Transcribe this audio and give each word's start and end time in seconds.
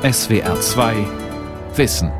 SWR 0.00 0.60
2 0.60 0.94
Wissen. 1.74 2.12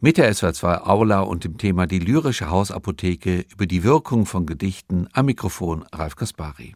Mit 0.00 0.16
der 0.16 0.32
SWR 0.32 0.54
2 0.54 0.78
Aula 0.78 1.20
und 1.20 1.44
dem 1.44 1.58
Thema 1.58 1.86
die 1.86 1.98
lyrische 1.98 2.48
Hausapotheke 2.48 3.44
über 3.52 3.66
die 3.66 3.84
Wirkung 3.84 4.24
von 4.24 4.46
Gedichten 4.46 5.08
am 5.12 5.26
Mikrofon 5.26 5.84
Ralf 5.92 6.16
Kaspari. 6.16 6.74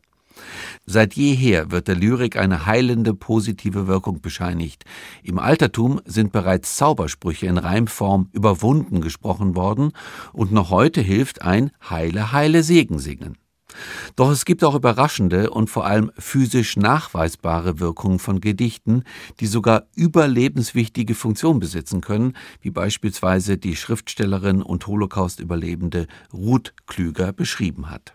Seit 0.85 1.15
jeher 1.15 1.71
wird 1.71 1.89
der 1.89 1.97
Lyrik 1.97 2.37
eine 2.37 2.67
heilende, 2.67 3.15
positive 3.15 3.87
Wirkung 3.87 4.21
bescheinigt. 4.21 4.85
Im 5.23 5.39
Altertum 5.39 6.03
sind 6.05 6.33
bereits 6.33 6.77
Zaubersprüche 6.77 7.47
in 7.47 7.57
Reimform 7.57 8.29
überwunden 8.33 9.01
gesprochen 9.01 9.57
worden 9.57 9.93
und 10.35 10.53
noch 10.53 10.69
heute 10.69 11.01
hilft 11.01 11.41
ein 11.41 11.71
Heile, 11.89 12.33
Heile 12.33 12.63
Segen 12.63 12.99
singen. 12.99 13.39
Doch 14.17 14.31
es 14.31 14.45
gibt 14.45 14.65
auch 14.65 14.75
überraschende 14.75 15.51
und 15.51 15.71
vor 15.71 15.87
allem 15.87 16.11
physisch 16.19 16.77
nachweisbare 16.77 17.81
Wirkungen 17.81 18.19
von 18.19 18.41
Gedichten, 18.41 19.05
die 19.41 19.47
sogar 19.47 19.85
überlebenswichtige 19.95 21.15
Funktion 21.15 21.61
besitzen 21.61 22.01
können, 22.01 22.35
wie 22.61 22.71
beispielsweise 22.71 23.59
die 23.59 23.77
Schriftstellerin 23.77 24.63
und 24.63 24.87
Holocaust-Überlebende 24.87 26.07
Ruth 26.33 26.75
Klüger 26.87 27.33
beschrieben 27.33 27.91
hat. 27.91 28.15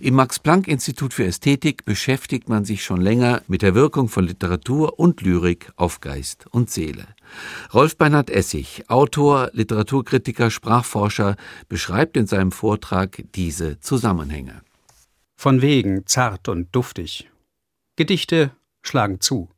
Im 0.00 0.14
Max-Planck-Institut 0.14 1.14
für 1.14 1.24
Ästhetik 1.24 1.84
beschäftigt 1.84 2.48
man 2.48 2.64
sich 2.64 2.82
schon 2.82 3.00
länger 3.00 3.42
mit 3.46 3.62
der 3.62 3.74
Wirkung 3.74 4.08
von 4.08 4.26
Literatur 4.26 4.98
und 4.98 5.20
Lyrik 5.20 5.72
auf 5.76 6.00
Geist 6.00 6.46
und 6.50 6.70
Seele. 6.70 7.06
Rolf 7.72 7.96
Bernhard 7.96 8.30
Essig, 8.30 8.84
Autor, 8.88 9.50
Literaturkritiker, 9.52 10.50
Sprachforscher, 10.50 11.36
beschreibt 11.68 12.16
in 12.16 12.26
seinem 12.26 12.52
Vortrag 12.52 13.22
diese 13.34 13.78
Zusammenhänge. 13.80 14.62
Von 15.36 15.62
wegen 15.62 16.06
zart 16.06 16.48
und 16.48 16.74
duftig. 16.74 17.30
Gedichte 17.96 18.50
schlagen 18.82 19.20
zu, 19.20 19.50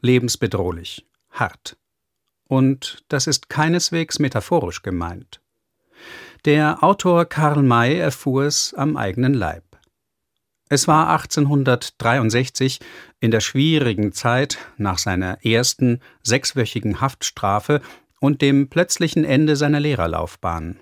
lebensbedrohlich, 0.00 1.06
hart. 1.30 1.76
Und 2.48 3.04
das 3.08 3.26
ist 3.26 3.48
keineswegs 3.48 4.18
metaphorisch 4.18 4.82
gemeint. 4.82 5.40
Der 6.44 6.82
Autor 6.84 7.24
Karl 7.24 7.62
May 7.62 7.98
erfuhr 7.98 8.44
es 8.44 8.72
am 8.74 8.96
eigenen 8.96 9.34
Leib. 9.34 9.64
Es 10.68 10.88
war 10.88 11.10
1863 11.10 12.80
in 13.20 13.30
der 13.30 13.40
schwierigen 13.40 14.12
Zeit 14.12 14.58
nach 14.76 14.98
seiner 14.98 15.44
ersten 15.44 16.00
sechswöchigen 16.22 17.00
Haftstrafe 17.00 17.80
und 18.20 18.42
dem 18.42 18.68
plötzlichen 18.68 19.24
Ende 19.24 19.56
seiner 19.56 19.80
Lehrerlaufbahn. 19.80 20.80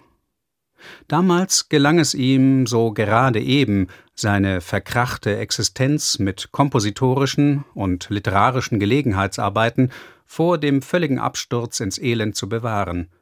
Damals 1.09 1.69
gelang 1.69 1.99
es 1.99 2.15
ihm 2.15 2.67
so 2.67 2.93
gerade 2.93 3.41
eben, 3.41 3.89
seine 4.15 4.61
verkrachte 4.61 5.37
Existenz 5.39 6.19
mit 6.19 6.53
kompositorischen 6.53 7.65
und 7.75 8.09
literarischen 8.11 8.79
Gelegenheitsarbeiten 8.79 9.91
vor 10.27 10.59
dem 10.59 10.83
völligen 10.83 11.19
Absturz 11.19 11.81
ins 11.81 11.99
Elend 11.99 12.37
zu 12.37 12.49
bewahren– 12.49 13.09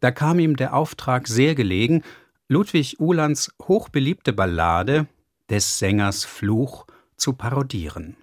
da 0.00 0.12
kam 0.12 0.38
ihm 0.38 0.56
der 0.56 0.74
Auftrag 0.74 1.26
sehr 1.26 1.54
gelegen, 1.54 2.02
Ludwig 2.48 3.00
Uhlands 3.00 3.52
hochbeliebte 3.62 4.32
Ballade 4.32 5.06
Des 5.50 5.78
Sängers 5.78 6.24
Fluch 6.24 6.86
zu 7.16 7.32
parodieren. 7.32 8.16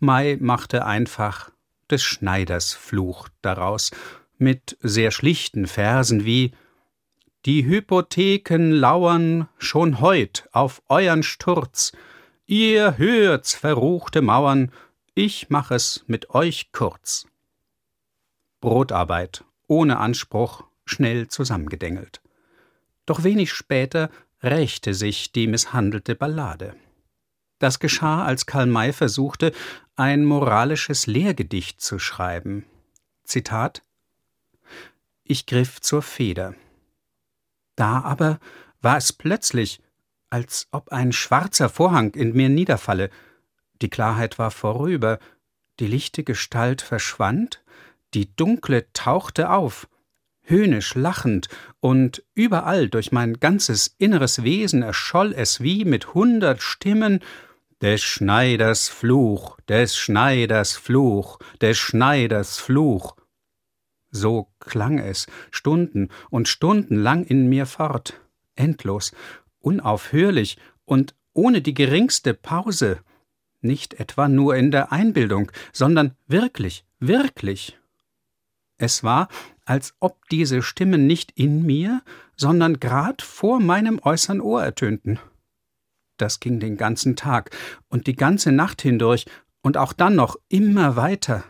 May 0.00 0.36
machte 0.38 0.86
einfach 0.86 1.50
des 1.90 2.02
Schneiders 2.02 2.72
Fluch 2.72 3.28
daraus, 3.42 3.90
mit 4.38 4.76
sehr 4.80 5.10
schlichten 5.10 5.66
Versen 5.66 6.24
wie 6.24 6.52
Die 7.44 7.64
Hypotheken 7.64 8.70
lauern 8.70 9.48
schon 9.58 10.00
heut 10.00 10.48
auf 10.52 10.82
euern 10.88 11.22
Sturz, 11.22 11.92
ihr 12.46 12.98
hört's 12.98 13.54
verruchte 13.54 14.22
Mauern, 14.22 14.70
ich 15.14 15.50
mach 15.50 15.70
es 15.70 16.04
mit 16.06 16.30
euch 16.30 16.70
kurz. 16.72 17.26
Brotarbeit 18.60 19.44
ohne 19.72 19.98
Anspruch, 19.98 20.64
schnell 20.84 21.28
zusammengedengelt. 21.28 22.20
Doch 23.06 23.24
wenig 23.24 23.52
später 23.52 24.10
rächte 24.42 24.92
sich 24.92 25.32
die 25.32 25.46
misshandelte 25.46 26.14
Ballade. 26.14 26.76
Das 27.58 27.78
geschah, 27.78 28.24
als 28.24 28.44
Karl 28.44 28.66
May 28.66 28.92
versuchte, 28.92 29.52
ein 29.96 30.24
moralisches 30.26 31.06
Lehrgedicht 31.06 31.80
zu 31.80 31.98
schreiben. 31.98 32.66
Zitat 33.24 33.82
Ich 35.24 35.46
griff 35.46 35.80
zur 35.80 36.02
Feder. 36.02 36.54
Da 37.76 38.00
aber 38.02 38.38
war 38.80 38.96
es 38.96 39.12
plötzlich, 39.12 39.80
als 40.30 40.68
ob 40.70 40.90
ein 40.92 41.12
schwarzer 41.12 41.68
Vorhang 41.68 42.14
in 42.14 42.32
mir 42.32 42.48
niederfalle. 42.48 43.10
Die 43.80 43.90
Klarheit 43.90 44.38
war 44.38 44.50
vorüber, 44.50 45.18
die 45.78 45.86
lichte 45.86 46.24
Gestalt 46.24 46.82
verschwand, 46.82 47.62
die 48.14 48.34
dunkle 48.34 48.92
tauchte 48.92 49.50
auf, 49.50 49.88
höhnisch 50.42 50.94
lachend, 50.94 51.48
und 51.80 52.22
überall 52.34 52.88
durch 52.88 53.12
mein 53.12 53.40
ganzes 53.40 53.94
inneres 53.98 54.42
Wesen 54.42 54.82
erscholl 54.82 55.32
es 55.32 55.60
wie 55.60 55.84
mit 55.84 56.14
hundert 56.14 56.62
Stimmen 56.62 57.20
des 57.80 58.02
Schneiders 58.02 58.88
Fluch, 58.88 59.58
des 59.68 59.96
Schneiders 59.96 60.76
Fluch, 60.76 61.38
des 61.60 61.78
Schneiders 61.78 62.58
Fluch. 62.58 63.16
So 64.10 64.51
klang 64.64 64.98
es 64.98 65.26
Stunden 65.50 66.08
und 66.30 66.48
Stunden 66.48 66.96
lang 66.96 67.24
in 67.24 67.48
mir 67.48 67.66
fort, 67.66 68.20
endlos, 68.54 69.12
unaufhörlich 69.60 70.58
und 70.84 71.14
ohne 71.32 71.62
die 71.62 71.74
geringste 71.74 72.34
Pause, 72.34 73.00
nicht 73.60 73.94
etwa 73.94 74.28
nur 74.28 74.56
in 74.56 74.70
der 74.70 74.92
Einbildung, 74.92 75.50
sondern 75.72 76.16
wirklich, 76.26 76.84
wirklich. 76.98 77.78
Es 78.76 79.04
war, 79.04 79.28
als 79.64 79.94
ob 80.00 80.28
diese 80.28 80.62
Stimmen 80.62 81.06
nicht 81.06 81.32
in 81.32 81.64
mir, 81.64 82.02
sondern 82.36 82.80
grad 82.80 83.22
vor 83.22 83.60
meinem 83.60 84.00
äußern 84.02 84.40
Ohr 84.40 84.62
ertönten. 84.62 85.20
Das 86.16 86.40
ging 86.40 86.60
den 86.60 86.76
ganzen 86.76 87.16
Tag 87.16 87.50
und 87.88 88.06
die 88.06 88.16
ganze 88.16 88.52
Nacht 88.52 88.82
hindurch 88.82 89.26
und 89.62 89.76
auch 89.76 89.92
dann 89.92 90.16
noch 90.16 90.36
immer 90.48 90.96
weiter. 90.96 91.44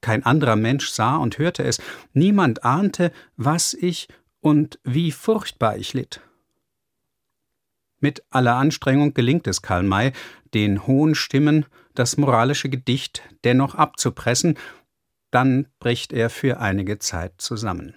Kein 0.00 0.24
anderer 0.24 0.56
Mensch 0.56 0.88
sah 0.90 1.16
und 1.16 1.38
hörte 1.38 1.64
es, 1.64 1.80
niemand 2.12 2.64
ahnte, 2.64 3.12
was 3.36 3.74
ich 3.74 4.08
und 4.40 4.78
wie 4.84 5.10
furchtbar 5.10 5.76
ich 5.76 5.94
litt. 5.94 6.20
Mit 8.00 8.22
aller 8.30 8.54
Anstrengung 8.54 9.12
gelingt 9.12 9.48
es 9.48 9.60
Karl 9.60 9.82
May, 9.82 10.12
den 10.54 10.86
hohen 10.86 11.14
Stimmen 11.14 11.66
das 11.94 12.16
moralische 12.16 12.68
Gedicht 12.68 13.22
dennoch 13.42 13.74
abzupressen 13.74 14.56
dann 15.30 15.66
bricht 15.78 16.12
er 16.12 16.30
für 16.30 16.60
einige 16.60 16.98
Zeit 16.98 17.34
zusammen. 17.38 17.94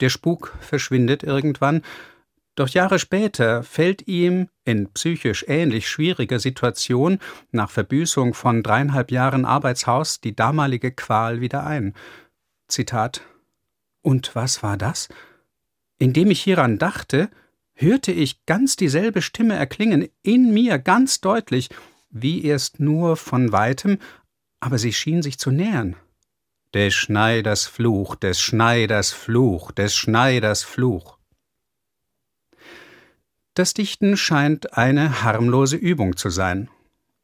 Der 0.00 0.08
Spuk 0.08 0.56
verschwindet 0.60 1.22
irgendwann, 1.22 1.82
doch 2.58 2.68
Jahre 2.68 2.98
später 2.98 3.62
fällt 3.62 4.08
ihm 4.08 4.48
in 4.64 4.92
psychisch 4.92 5.44
ähnlich 5.46 5.88
schwieriger 5.88 6.40
Situation 6.40 7.18
nach 7.52 7.70
Verbüßung 7.70 8.34
von 8.34 8.62
dreieinhalb 8.62 9.10
Jahren 9.12 9.44
Arbeitshaus 9.44 10.20
die 10.20 10.34
damalige 10.34 10.90
Qual 10.90 11.40
wieder 11.40 11.64
ein. 11.64 11.94
Zitat 12.66 13.22
Und 14.02 14.34
was 14.34 14.62
war 14.62 14.76
das? 14.76 15.08
Indem 15.98 16.30
ich 16.30 16.40
hieran 16.40 16.78
dachte, 16.78 17.30
hörte 17.74 18.10
ich 18.10 18.44
ganz 18.44 18.74
dieselbe 18.76 19.22
Stimme 19.22 19.54
erklingen, 19.54 20.08
in 20.22 20.52
mir 20.52 20.78
ganz 20.78 21.20
deutlich, 21.20 21.68
wie 22.10 22.44
erst 22.44 22.80
nur 22.80 23.16
von 23.16 23.52
weitem, 23.52 23.98
aber 24.58 24.78
sie 24.78 24.92
schien 24.92 25.22
sich 25.22 25.38
zu 25.38 25.50
nähern. 25.50 25.94
Des 26.74 26.92
Schneiders 26.94 27.66
Fluch, 27.66 28.16
des 28.16 28.40
Schneiders 28.40 29.12
Fluch, 29.12 29.70
des 29.70 29.94
Schneiders 29.94 30.64
Fluch. 30.64 31.17
Das 33.58 33.74
Dichten 33.74 34.16
scheint 34.16 34.78
eine 34.78 35.24
harmlose 35.24 35.74
Übung 35.74 36.16
zu 36.16 36.30
sein. 36.30 36.70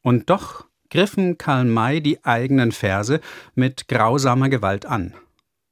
Und 0.01 0.29
doch 0.29 0.65
griffen 0.89 1.37
Karl 1.37 1.63
May 1.63 2.01
die 2.01 2.25
eigenen 2.25 2.73
Verse 2.73 3.21
mit 3.53 3.87
grausamer 3.87 4.49
Gewalt 4.49 4.85
an. 4.85 5.13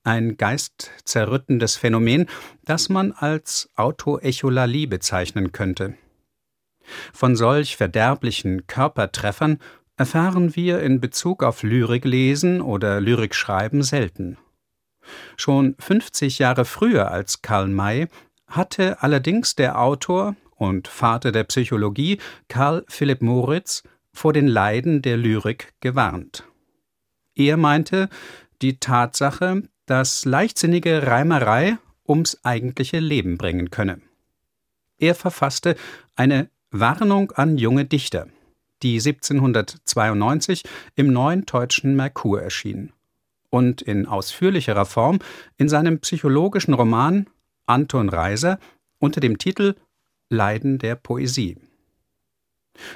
Ein 0.05 0.37
geistzerrüttendes 0.37 1.75
Phänomen, 1.75 2.27
das 2.63 2.87
man 2.87 3.11
als 3.11 3.71
Autoecholalie 3.75 4.87
bezeichnen 4.87 5.51
könnte. 5.51 5.97
Von 7.11 7.35
solch 7.35 7.75
verderblichen 7.75 8.65
Körpertreffern 8.65 9.59
erfahren 9.97 10.55
wir 10.55 10.79
in 10.79 11.01
Bezug 11.01 11.43
auf 11.43 11.63
Lyriklesen 11.63 12.61
oder 12.61 13.01
Lyrikschreiben 13.01 13.83
selten. 13.83 14.37
Schon 15.35 15.75
50 15.79 16.39
Jahre 16.39 16.63
früher 16.63 17.11
als 17.11 17.41
Karl 17.41 17.67
May 17.67 18.07
hatte 18.47 19.03
allerdings 19.03 19.55
der 19.55 19.81
Autor 19.81 20.37
und 20.63 20.87
Vater 20.87 21.31
der 21.31 21.43
Psychologie 21.45 22.17
Karl 22.47 22.83
Philipp 22.87 23.21
Moritz 23.21 23.83
vor 24.11 24.33
den 24.33 24.47
Leiden 24.47 25.01
der 25.01 25.17
Lyrik 25.17 25.73
gewarnt. 25.79 26.43
Er 27.35 27.57
meinte, 27.57 28.09
die 28.61 28.79
Tatsache, 28.79 29.63
dass 29.85 30.25
leichtsinnige 30.25 31.07
Reimerei 31.07 31.77
ums 32.07 32.43
eigentliche 32.43 32.99
Leben 32.99 33.37
bringen 33.37 33.69
könne. 33.69 34.01
Er 34.97 35.15
verfasste 35.15 35.75
eine 36.15 36.49
Warnung 36.71 37.31
an 37.31 37.57
junge 37.57 37.85
Dichter– 37.85 38.27
die 38.83 38.95
1792 38.99 40.63
im 40.95 41.11
Neuen 41.11 41.45
Deutschen 41.45 41.95
Merkur 41.95 42.41
erschien 42.41 42.91
und 43.49 43.81
in 43.81 44.05
ausführlicherer 44.05 44.85
Form 44.85 45.19
in 45.57 45.69
seinem 45.69 45.99
psychologischen 45.99 46.73
Roman 46.73 47.27
Anton 47.65 48.09
Reiser 48.09 48.59
unter 48.99 49.21
dem 49.21 49.37
Titel 49.37 49.75
Leiden 50.33 50.79
der 50.79 50.95
Poesie. 50.95 51.57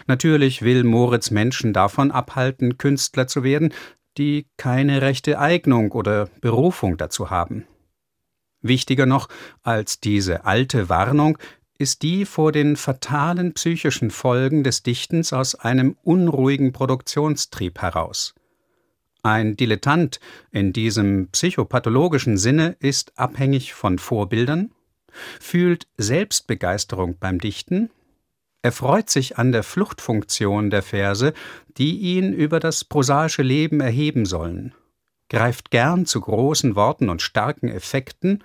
Natürlich 0.08 0.62
will 0.62 0.84
Moritz 0.84 1.32
Menschen 1.32 1.72
davon 1.72 2.12
abhalten, 2.12 2.78
Künstler 2.78 3.28
zu 3.28 3.44
werden, 3.44 3.74
die 4.18 4.48
keine 4.58 5.02
rechte 5.02 5.40
Eignung 5.40 5.92
oder 5.92 6.30
Berufung 6.42 6.98
dazu 6.98 7.30
haben. 7.30 7.66
Wichtiger 8.62 9.06
noch 9.06 9.30
als 9.62 10.00
diese 10.00 10.46
alte 10.46 10.90
Warnung 10.90 11.38
ist 11.78 12.02
die 12.02 12.26
vor 12.26 12.52
den 12.52 12.76
fatalen 12.76 13.54
psychischen 13.54 14.10
Folgen 14.10 14.64
des 14.64 14.82
Dichtens 14.82 15.32
aus 15.32 15.54
einem 15.54 15.96
unruhigen 16.04 16.74
Produktionstrieb 16.74 17.80
heraus. 17.80 18.34
Ein 19.22 19.56
Dilettant 19.56 20.20
in 20.52 20.74
diesem 20.74 21.30
psychopathologischen 21.32 22.38
Sinne 22.38 22.78
ist 22.80 23.18
abhängig 23.20 23.74
von 23.74 24.00
Vorbildern, 24.00 24.72
fühlt 25.40 25.88
Selbstbegeisterung 25.98 27.18
beim 27.20 27.40
Dichten, 27.40 27.90
erfreut 28.62 29.10
sich 29.10 29.38
an 29.38 29.52
der 29.52 29.64
Fluchtfunktion 29.64 30.70
der 30.70 30.82
Verse, 30.82 31.34
die 31.78 31.98
ihn 31.98 32.34
über 32.34 32.60
das 32.60 32.84
prosaische 32.84 33.44
Leben 33.44 33.80
erheben 33.80 34.26
sollen, 34.26 34.74
greift 35.30 35.72
gern 35.72 36.06
zu 36.06 36.22
großen 36.22 36.76
Worten 36.76 37.10
und 37.10 37.22
starken 37.22 37.70
Effekten, 37.70 38.44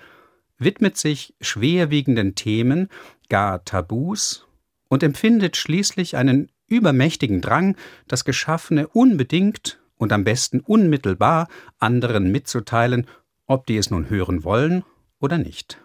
widmet 0.58 0.96
sich 0.96 1.34
schwerwiegenden 1.40 2.34
Themen, 2.34 2.88
gar 3.28 3.64
Tabus 3.64 4.46
und 4.88 5.02
empfindet 5.02 5.56
schließlich 5.56 6.16
einen 6.16 6.50
übermächtigen 6.66 7.40
Drang, 7.40 7.76
das 8.06 8.24
Geschaffene 8.24 8.88
unbedingt 8.88 9.80
und 9.96 10.12
am 10.12 10.24
besten 10.24 10.60
unmittelbar 10.60 11.48
anderen 11.78 12.30
mitzuteilen, 12.30 13.06
ob 13.46 13.66
die 13.66 13.76
es 13.76 13.90
nun 13.90 14.08
hören 14.08 14.44
wollen 14.44 14.84
oder 15.18 15.38
nicht. 15.38 15.81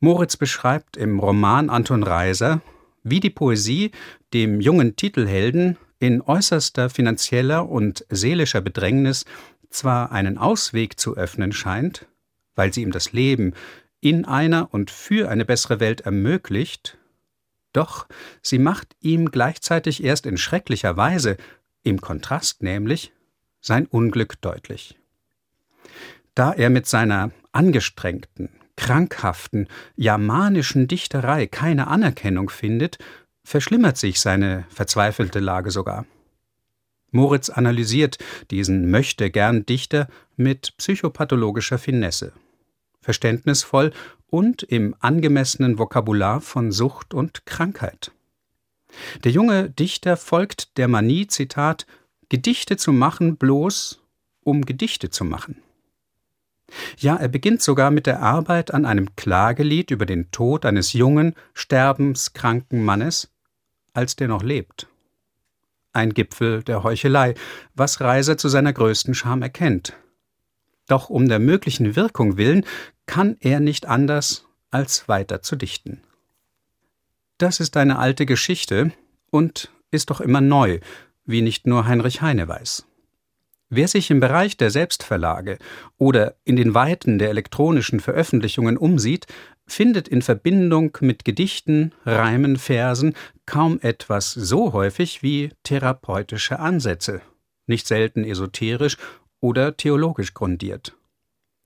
Moritz 0.00 0.36
beschreibt 0.36 0.96
im 0.96 1.18
Roman 1.18 1.70
Anton 1.70 2.02
Reiser, 2.02 2.60
wie 3.02 3.20
die 3.20 3.30
Poesie 3.30 3.92
dem 4.34 4.60
jungen 4.60 4.96
Titelhelden 4.96 5.78
in 5.98 6.20
äußerster 6.20 6.90
finanzieller 6.90 7.68
und 7.68 8.04
seelischer 8.10 8.60
Bedrängnis 8.60 9.24
zwar 9.70 10.12
einen 10.12 10.38
Ausweg 10.38 11.00
zu 11.00 11.16
öffnen 11.16 11.52
scheint, 11.52 12.06
weil 12.54 12.72
sie 12.72 12.82
ihm 12.82 12.92
das 12.92 13.12
Leben 13.12 13.54
in 14.00 14.24
einer 14.24 14.72
und 14.72 14.90
für 14.90 15.30
eine 15.30 15.44
bessere 15.44 15.80
Welt 15.80 16.02
ermöglicht, 16.02 16.98
doch 17.72 18.06
sie 18.42 18.58
macht 18.58 18.96
ihm 19.00 19.30
gleichzeitig 19.30 20.02
erst 20.04 20.26
in 20.26 20.36
schrecklicher 20.36 20.96
Weise, 20.96 21.36
im 21.82 22.00
Kontrast 22.00 22.62
nämlich, 22.62 23.12
sein 23.60 23.86
Unglück 23.86 24.40
deutlich. 24.40 24.98
Da 26.34 26.52
er 26.52 26.70
mit 26.70 26.86
seiner 26.86 27.30
angestrengten, 27.52 28.50
krankhaften, 28.76 29.68
ja 29.96 30.18
manischen 30.18 30.88
Dichterei 30.88 31.46
keine 31.46 31.88
Anerkennung 31.88 32.50
findet, 32.50 32.98
verschlimmert 33.44 33.96
sich 33.96 34.20
seine 34.20 34.64
verzweifelte 34.68 35.40
Lage 35.40 35.70
sogar. 35.70 36.06
Moritz 37.10 37.48
analysiert 37.48 38.18
diesen 38.50 38.90
möchte 38.90 39.30
gern 39.30 39.64
Dichter 39.64 40.08
mit 40.36 40.76
psychopathologischer 40.76 41.78
Finesse, 41.78 42.32
verständnisvoll 43.00 43.92
und 44.28 44.62
im 44.64 44.94
angemessenen 45.00 45.78
Vokabular 45.78 46.40
von 46.40 46.72
Sucht 46.72 47.14
und 47.14 47.46
Krankheit. 47.46 48.12
Der 49.24 49.32
junge 49.32 49.70
Dichter 49.70 50.16
folgt 50.16 50.76
der 50.78 50.88
Manie, 50.88 51.26
Zitat, 51.26 51.86
Gedichte 52.28 52.76
zu 52.76 52.92
machen 52.92 53.36
bloß, 53.36 54.00
um 54.42 54.64
Gedichte 54.64 55.10
zu 55.10 55.24
machen. 55.24 55.62
Ja, 56.98 57.16
er 57.16 57.28
beginnt 57.28 57.62
sogar 57.62 57.90
mit 57.90 58.06
der 58.06 58.22
Arbeit 58.22 58.74
an 58.74 58.86
einem 58.86 59.14
Klagelied 59.16 59.90
über 59.90 60.06
den 60.06 60.30
Tod 60.30 60.64
eines 60.64 60.92
jungen, 60.92 61.34
sterbenskranken 61.54 62.84
Mannes, 62.84 63.30
als 63.92 64.16
der 64.16 64.28
noch 64.28 64.42
lebt. 64.42 64.88
Ein 65.92 66.12
Gipfel 66.12 66.62
der 66.62 66.82
Heuchelei, 66.82 67.34
was 67.74 68.00
Reiser 68.00 68.36
zu 68.36 68.48
seiner 68.48 68.72
größten 68.72 69.14
Scham 69.14 69.42
erkennt. 69.42 69.94
Doch 70.88 71.08
um 71.08 71.28
der 71.28 71.38
möglichen 71.38 71.96
Wirkung 71.96 72.36
willen 72.36 72.64
kann 73.06 73.36
er 73.40 73.60
nicht 73.60 73.86
anders, 73.86 74.46
als 74.70 75.08
weiter 75.08 75.42
zu 75.42 75.56
dichten. 75.56 76.02
Das 77.38 77.60
ist 77.60 77.76
eine 77.76 77.98
alte 77.98 78.26
Geschichte 78.26 78.92
und 79.30 79.70
ist 79.90 80.10
doch 80.10 80.20
immer 80.20 80.40
neu, 80.40 80.80
wie 81.24 81.42
nicht 81.42 81.66
nur 81.66 81.86
Heinrich 81.86 82.22
Heine 82.22 82.48
weiß. 82.48 82.86
Wer 83.68 83.88
sich 83.88 84.10
im 84.10 84.20
Bereich 84.20 84.56
der 84.56 84.70
Selbstverlage 84.70 85.58
oder 85.98 86.36
in 86.44 86.54
den 86.54 86.74
Weiten 86.74 87.18
der 87.18 87.30
elektronischen 87.30 87.98
Veröffentlichungen 87.98 88.76
umsieht, 88.76 89.26
findet 89.66 90.06
in 90.06 90.22
Verbindung 90.22 90.96
mit 91.00 91.24
Gedichten, 91.24 91.92
Reimen, 92.04 92.56
Versen 92.56 93.14
kaum 93.44 93.80
etwas 93.82 94.30
so 94.30 94.72
häufig 94.72 95.24
wie 95.24 95.50
therapeutische 95.64 96.60
Ansätze, 96.60 97.22
nicht 97.66 97.88
selten 97.88 98.22
esoterisch 98.22 98.98
oder 99.40 99.76
theologisch 99.76 100.32
grundiert. 100.32 100.96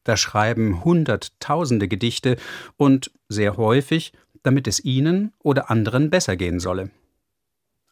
Da 0.04 0.16
schreiben 0.16 0.82
Hunderttausende 0.82 1.86
Gedichte 1.86 2.36
und 2.78 3.10
sehr 3.28 3.58
häufig, 3.58 4.14
damit 4.42 4.66
es 4.66 4.82
ihnen 4.82 5.34
oder 5.38 5.70
anderen 5.70 6.08
besser 6.08 6.36
gehen 6.36 6.60
solle. 6.60 6.90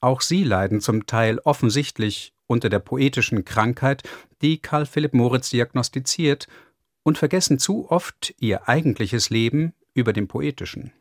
Auch 0.00 0.20
sie 0.20 0.44
leiden 0.44 0.80
zum 0.80 1.06
Teil 1.06 1.38
offensichtlich 1.40 2.32
unter 2.46 2.68
der 2.68 2.78
poetischen 2.78 3.44
Krankheit, 3.44 4.02
die 4.42 4.58
Karl 4.58 4.86
Philipp 4.86 5.14
Moritz 5.14 5.50
diagnostiziert, 5.50 6.48
und 7.02 7.16
vergessen 7.16 7.58
zu 7.58 7.90
oft 7.90 8.34
ihr 8.38 8.68
eigentliches 8.68 9.30
Leben 9.30 9.72
über 9.94 10.12
dem 10.12 10.28
poetischen. 10.28 10.92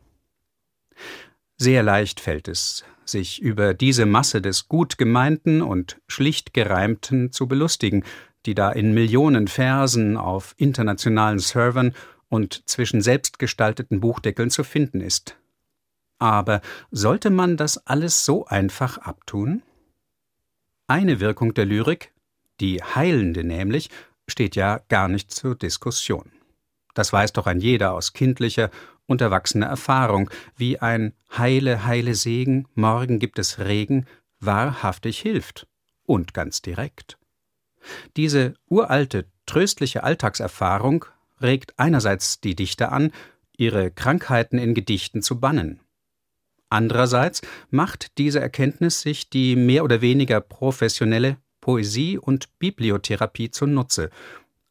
Sehr 1.57 1.83
leicht 1.83 2.19
fällt 2.19 2.47
es, 2.47 2.85
sich 3.03 3.41
über 3.41 3.73
diese 3.73 4.05
Masse 4.05 4.41
des 4.41 4.67
gut 4.67 4.97
gemeinten 4.97 5.61
und 5.61 5.99
schlicht 6.07 6.53
gereimten 6.53 7.31
zu 7.31 7.47
belustigen, 7.47 8.03
die 8.45 8.55
da 8.55 8.71
in 8.71 8.93
Millionen 8.93 9.47
Versen 9.47 10.17
auf 10.17 10.53
internationalen 10.57 11.39
Servern 11.39 11.93
und 12.29 12.67
zwischen 12.69 13.01
selbstgestalteten 13.01 13.99
Buchdeckeln 13.99 14.49
zu 14.49 14.63
finden 14.63 15.01
ist. 15.01 15.35
Aber 16.19 16.61
sollte 16.91 17.29
man 17.29 17.57
das 17.57 17.85
alles 17.85 18.25
so 18.25 18.45
einfach 18.45 18.97
abtun? 18.97 19.61
Eine 20.87 21.19
Wirkung 21.19 21.53
der 21.53 21.65
Lyrik, 21.65 22.13
die 22.59 22.81
heilende 22.81 23.43
nämlich, 23.43 23.89
steht 24.27 24.55
ja 24.55 24.81
gar 24.89 25.07
nicht 25.07 25.31
zur 25.31 25.55
Diskussion. 25.55 26.31
Das 26.93 27.13
weiß 27.13 27.33
doch 27.33 27.45
ein 27.45 27.59
jeder 27.59 27.93
aus 27.93 28.13
kindlicher 28.13 28.71
und 29.05 29.21
erwachsener 29.21 29.67
Erfahrung, 29.67 30.29
wie 30.55 30.79
ein 30.79 31.13
heile, 31.37 31.85
heile 31.85 32.15
Segen, 32.15 32.67
morgen 32.73 33.19
gibt 33.19 33.39
es 33.39 33.59
Regen, 33.59 34.05
wahrhaftig 34.39 35.19
hilft 35.19 35.67
und 36.03 36.33
ganz 36.33 36.61
direkt. 36.61 37.17
Diese 38.15 38.55
uralte, 38.67 39.25
tröstliche 39.45 40.03
Alltagserfahrung 40.03 41.05
regt 41.41 41.77
einerseits 41.77 42.41
die 42.41 42.55
Dichter 42.55 42.91
an, 42.91 43.11
ihre 43.55 43.91
Krankheiten 43.91 44.57
in 44.57 44.73
Gedichten 44.73 45.21
zu 45.21 45.39
bannen. 45.39 45.79
Andererseits 46.69 47.41
macht 47.69 48.17
diese 48.17 48.39
Erkenntnis 48.39 49.01
sich 49.01 49.29
die 49.29 49.55
mehr 49.55 49.83
oder 49.83 50.01
weniger 50.01 50.41
professionelle 50.41 51.37
Poesie- 51.61 52.17
und 52.17 52.59
Bibliotherapie 52.59 53.51
zunutze, 53.51 54.09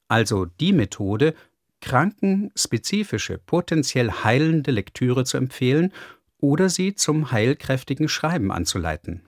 also 0.09 0.45
die 0.45 0.73
Methode, 0.73 1.35
Kranken 1.81 2.51
spezifische, 2.57 3.39
potenziell 3.39 4.11
heilende 4.11 4.71
Lektüre 4.71 5.25
zu 5.25 5.37
empfehlen 5.37 5.93
oder 6.39 6.69
sie 6.69 6.95
zum 6.95 7.33
heilkräftigen 7.33 8.09
Schreiben 8.09 8.51
anzuleiten. 8.51 9.23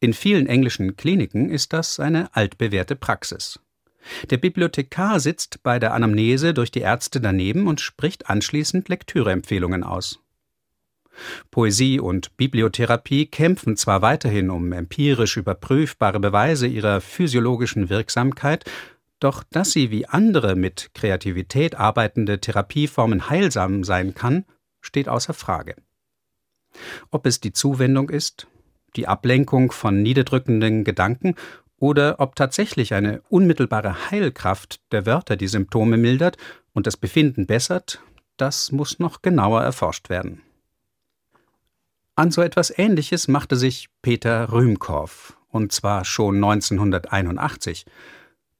In 0.00 0.14
vielen 0.14 0.46
englischen 0.46 0.96
Kliniken 0.96 1.50
ist 1.50 1.72
das 1.72 2.00
eine 2.00 2.34
altbewährte 2.34 2.96
Praxis. 2.96 3.60
Der 4.30 4.38
Bibliothekar 4.38 5.20
sitzt 5.20 5.62
bei 5.62 5.78
der 5.78 5.92
Anamnese 5.92 6.54
durch 6.54 6.70
die 6.70 6.80
Ärzte 6.80 7.20
daneben 7.20 7.66
und 7.66 7.80
spricht 7.80 8.30
anschließend 8.30 8.88
Lektüreempfehlungen 8.88 9.84
aus. 9.84 10.20
Poesie 11.50 12.00
und 12.00 12.36
Bibliotherapie 12.36 13.26
kämpfen 13.26 13.76
zwar 13.76 14.02
weiterhin 14.02 14.50
um 14.50 14.72
empirisch 14.72 15.36
überprüfbare 15.36 16.20
Beweise 16.20 16.66
ihrer 16.66 17.00
physiologischen 17.00 17.88
Wirksamkeit, 17.90 18.64
doch 19.20 19.44
dass 19.44 19.72
sie 19.72 19.90
wie 19.90 20.06
andere 20.06 20.56
mit 20.56 20.90
Kreativität 20.94 21.74
arbeitende 21.74 22.40
Therapieformen 22.40 23.28
heilsam 23.28 23.84
sein 23.84 24.14
kann, 24.14 24.44
steht 24.80 25.08
außer 25.08 25.34
Frage. 25.34 25.76
Ob 27.10 27.26
es 27.26 27.40
die 27.40 27.52
Zuwendung 27.52 28.08
ist, 28.08 28.46
die 28.96 29.06
Ablenkung 29.06 29.72
von 29.72 30.02
niederdrückenden 30.02 30.84
Gedanken 30.84 31.34
oder 31.76 32.16
ob 32.18 32.34
tatsächlich 32.36 32.94
eine 32.94 33.22
unmittelbare 33.28 34.10
Heilkraft 34.10 34.80
der 34.92 35.06
Wörter 35.06 35.36
die 35.36 35.48
Symptome 35.48 35.96
mildert 35.96 36.36
und 36.72 36.86
das 36.86 36.96
Befinden 36.96 37.46
bessert, 37.46 38.02
das 38.36 38.72
muss 38.72 38.98
noch 38.98 39.22
genauer 39.22 39.62
erforscht 39.62 40.08
werden. 40.08 40.42
An 42.20 42.30
so 42.30 42.42
etwas 42.42 42.70
Ähnliches 42.76 43.28
machte 43.28 43.56
sich 43.56 43.88
Peter 44.02 44.52
Rühmkorff, 44.52 45.38
und 45.48 45.72
zwar 45.72 46.04
schon 46.04 46.34
1981. 46.34 47.86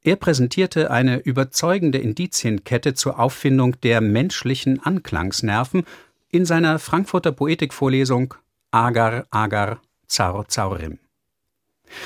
Er 0.01 0.15
präsentierte 0.15 0.89
eine 0.89 1.19
überzeugende 1.19 1.99
Indizienkette 1.99 2.95
zur 2.95 3.19
Auffindung 3.19 3.79
der 3.81 4.01
menschlichen 4.01 4.79
Anklangsnerven 4.79 5.83
in 6.29 6.43
seiner 6.43 6.79
Frankfurter 6.79 7.33
Poetikvorlesung 7.33 8.33
Agar, 8.71 9.27
Agar, 9.29 9.79
Zaur, 10.07 10.47
Zaurim. 10.47 10.97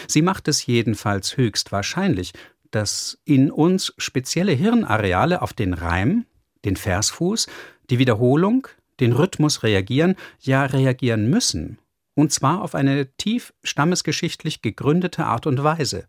Sie 0.10 0.22
macht 0.22 0.50
es 0.50 0.66
jedenfalls 0.66 1.38
höchst 1.38 1.72
wahrscheinlich, 1.72 2.34
dass 2.72 3.18
in 3.24 3.50
uns 3.50 3.94
spezielle 3.98 4.52
Hirnareale 4.52 5.42
auf 5.42 5.54
den 5.54 5.74
Reim, 5.74 6.26
den 6.66 6.76
Versfuß, 6.76 7.48
die 7.90 7.98
Wiederholung, 7.98 8.68
den 9.00 9.14
Rhythmus 9.14 9.64
reagieren, 9.64 10.16
ja 10.40 10.66
reagieren 10.66 11.30
müssen, 11.30 11.80
und 12.16 12.32
zwar 12.32 12.62
auf 12.62 12.76
eine 12.76 13.14
tief 13.16 13.54
stammesgeschichtlich 13.64 14.62
gegründete 14.62 15.26
Art 15.26 15.48
und 15.48 15.64
Weise. 15.64 16.08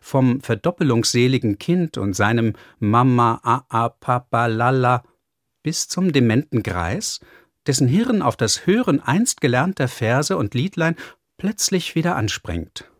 Vom 0.00 0.40
verdoppelungsseligen 0.40 1.58
Kind 1.58 1.98
und 1.98 2.14
seinem 2.14 2.54
Mama, 2.78 3.40
a, 3.42 3.64
a, 3.68 3.88
Papa, 3.90 4.46
Lala 4.46 5.02
bis 5.62 5.88
zum 5.88 6.12
dementen 6.12 6.62
Greis, 6.62 7.20
dessen 7.66 7.88
Hirn 7.88 8.22
auf 8.22 8.36
das 8.36 8.66
Hören 8.66 9.00
einst 9.00 9.40
gelernter 9.40 9.88
Verse 9.88 10.36
und 10.36 10.54
Liedlein 10.54 10.96
plötzlich 11.36 11.94
wieder 11.94 12.16
anspringt. 12.16 12.90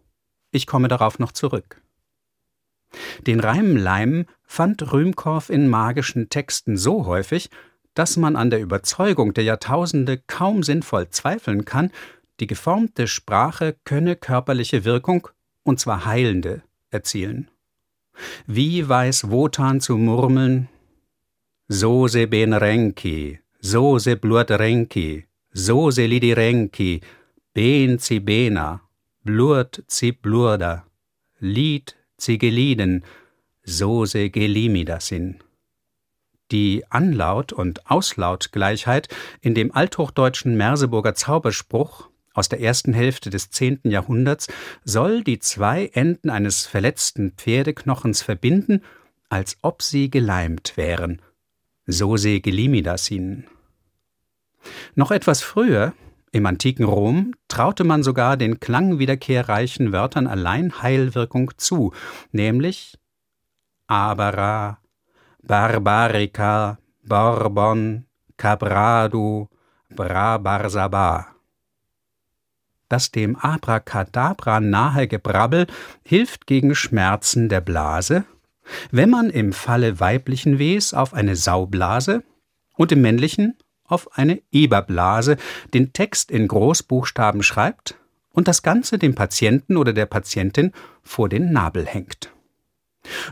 Ich 0.51 0.67
komme 0.67 0.89
darauf 0.89 1.19
noch 1.19 1.33
zurück. 1.33 1.81
Den 3.27 3.41
Reimleim 3.41 4.27
fand 4.45 4.93
Rühmkorff 4.93 5.51
in 5.51 5.69
magischen 5.69 6.29
Texten 6.29 6.77
so 6.77 7.07
häufig, 7.07 7.51
dass 7.95 8.17
man 8.17 8.37
an 8.37 8.51
der 8.51 8.61
Überzeugung 8.61 9.35
der 9.35 9.45
Jahrtausende 9.45 10.19
kaum 10.27 10.63
sinnvoll 10.63 11.09
zweifeln 11.11 11.65
kann, 11.65 11.91
die 12.41 12.47
geformte 12.47 13.07
Sprache 13.07 13.77
könne 13.85 14.17
körperliche 14.17 14.85
Wirkung, 14.85 15.29
und 15.63 15.81
zwar 15.81 16.05
heilende, 16.05 16.63
erzielen. 16.91 17.49
Wie 18.47 18.89
weiß 18.89 19.31
Wotan 19.31 19.81
zu 19.81 19.97
murmeln? 19.97 20.69
So 21.69 22.09
se 22.09 22.27
ben 22.27 22.53
renki, 22.53 23.41
so 23.61 23.99
se 23.99 24.17
bluert 24.17 24.51
renki, 24.51 25.25
so 25.53 25.91
se 25.91 26.07
lidi 26.07 26.33
renki, 26.33 27.01
ben 27.55 27.99
ci 27.99 28.21
bena, 28.21 28.83
blurt 29.25 29.83
ci 29.89 30.13
blurda, 30.13 30.85
lied 31.41 31.95
ci 32.19 32.37
geliden, 32.39 33.03
so 33.65 34.05
se 34.05 34.29
gelimidasin. 34.29 35.44
Die 36.51 36.85
Anlaut- 36.91 37.53
und 37.53 37.91
Auslautgleichheit 37.91 39.09
in 39.41 39.55
dem 39.55 39.75
althochdeutschen 39.75 40.57
Merseburger 40.57 41.15
Zauberspruch 41.15 42.09
aus 42.35 42.49
der 42.49 42.61
ersten 42.61 42.93
Hälfte 42.93 43.31
des 43.31 43.51
zehnten 43.51 43.91
Jahrhunderts 43.91 44.49
soll 44.85 45.23
die 45.23 45.39
zwei 45.39 45.87
Enden 45.95 46.31
eines 46.31 46.67
verletzten 46.67 47.33
Pferdeknochens 47.33 48.23
verbinden, 48.23 48.83
als 49.29 49.57
ob 49.63 49.83
sie 49.83 50.11
geleimt 50.11 50.77
wären. 50.77 51.23
So 51.87 52.17
se 52.17 52.41
gelimidasin. 52.41 53.45
Noch 54.95 55.11
etwas 55.11 55.43
früher, 55.43 55.95
im 56.33 56.47
antiken 56.47 56.85
Rom, 56.85 57.35
traute 57.49 57.85
man 57.85 58.03
sogar 58.03 58.37
den 58.37 58.59
klangwiederkehrreichen 58.59 59.93
Wörtern 59.93 60.27
allein 60.27 60.83
Heilwirkung 60.83 61.53
zu, 61.57 61.93
nämlich 62.33 62.99
Abara, 63.87 64.79
Barbarica, 65.47 66.79
Borbon, 67.03 68.07
Cabradu, 68.39 69.49
Brabarsaba. 69.91 71.27
Das 72.89 73.11
dem 73.11 73.37
Abracadabra 73.37 74.61
nahe 74.61 75.07
Gebrabbel 75.07 75.67
hilft 76.03 76.47
gegen 76.47 76.75
Schmerzen 76.75 77.51
der 77.51 77.61
Blase, 77.61 78.25
wenn 78.91 79.11
man 79.11 79.29
im 79.29 79.53
Falle 79.53 80.01
weiblichen 80.01 80.59
Wehs 80.59 80.95
auf 80.95 81.13
eine 81.13 81.37
Saublase 81.37 82.23
und 82.75 82.91
im 82.93 83.03
männlichen 83.03 83.59
auf 83.85 84.17
eine 84.17 84.41
Eberblase 84.51 85.37
den 85.75 85.93
Text 85.93 86.31
in 86.31 86.49
Großbuchstaben 86.49 87.43
schreibt 87.43 87.97
und 88.31 88.49
das 88.49 88.63
Ganze 88.63 88.97
dem 88.97 89.15
Patienten 89.15 89.77
oder 89.77 89.93
der 89.93 90.07
Patientin 90.07 90.73
vor 91.03 91.29
den 91.29 91.53
Nabel 91.53 91.85
hängt. 91.85 92.24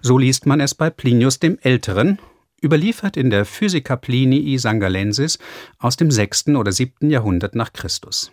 So 0.05 0.19
liest 0.19 0.47
man 0.47 0.61
es 0.61 0.75
bei 0.75 0.91
Plinius 0.91 1.39
dem 1.39 1.59
Älteren, 1.63 2.19
überliefert 2.61 3.17
in 3.17 3.31
der 3.31 3.45
Physica 3.45 3.95
Plinii 3.95 4.59
Sangalensis 4.59 5.39
aus 5.79 5.97
dem 5.97 6.11
sechsten 6.11 6.57
oder 6.57 6.73
siebten 6.73 7.09
Jahrhundert 7.09 7.55
nach 7.55 7.73
Christus. 7.73 8.33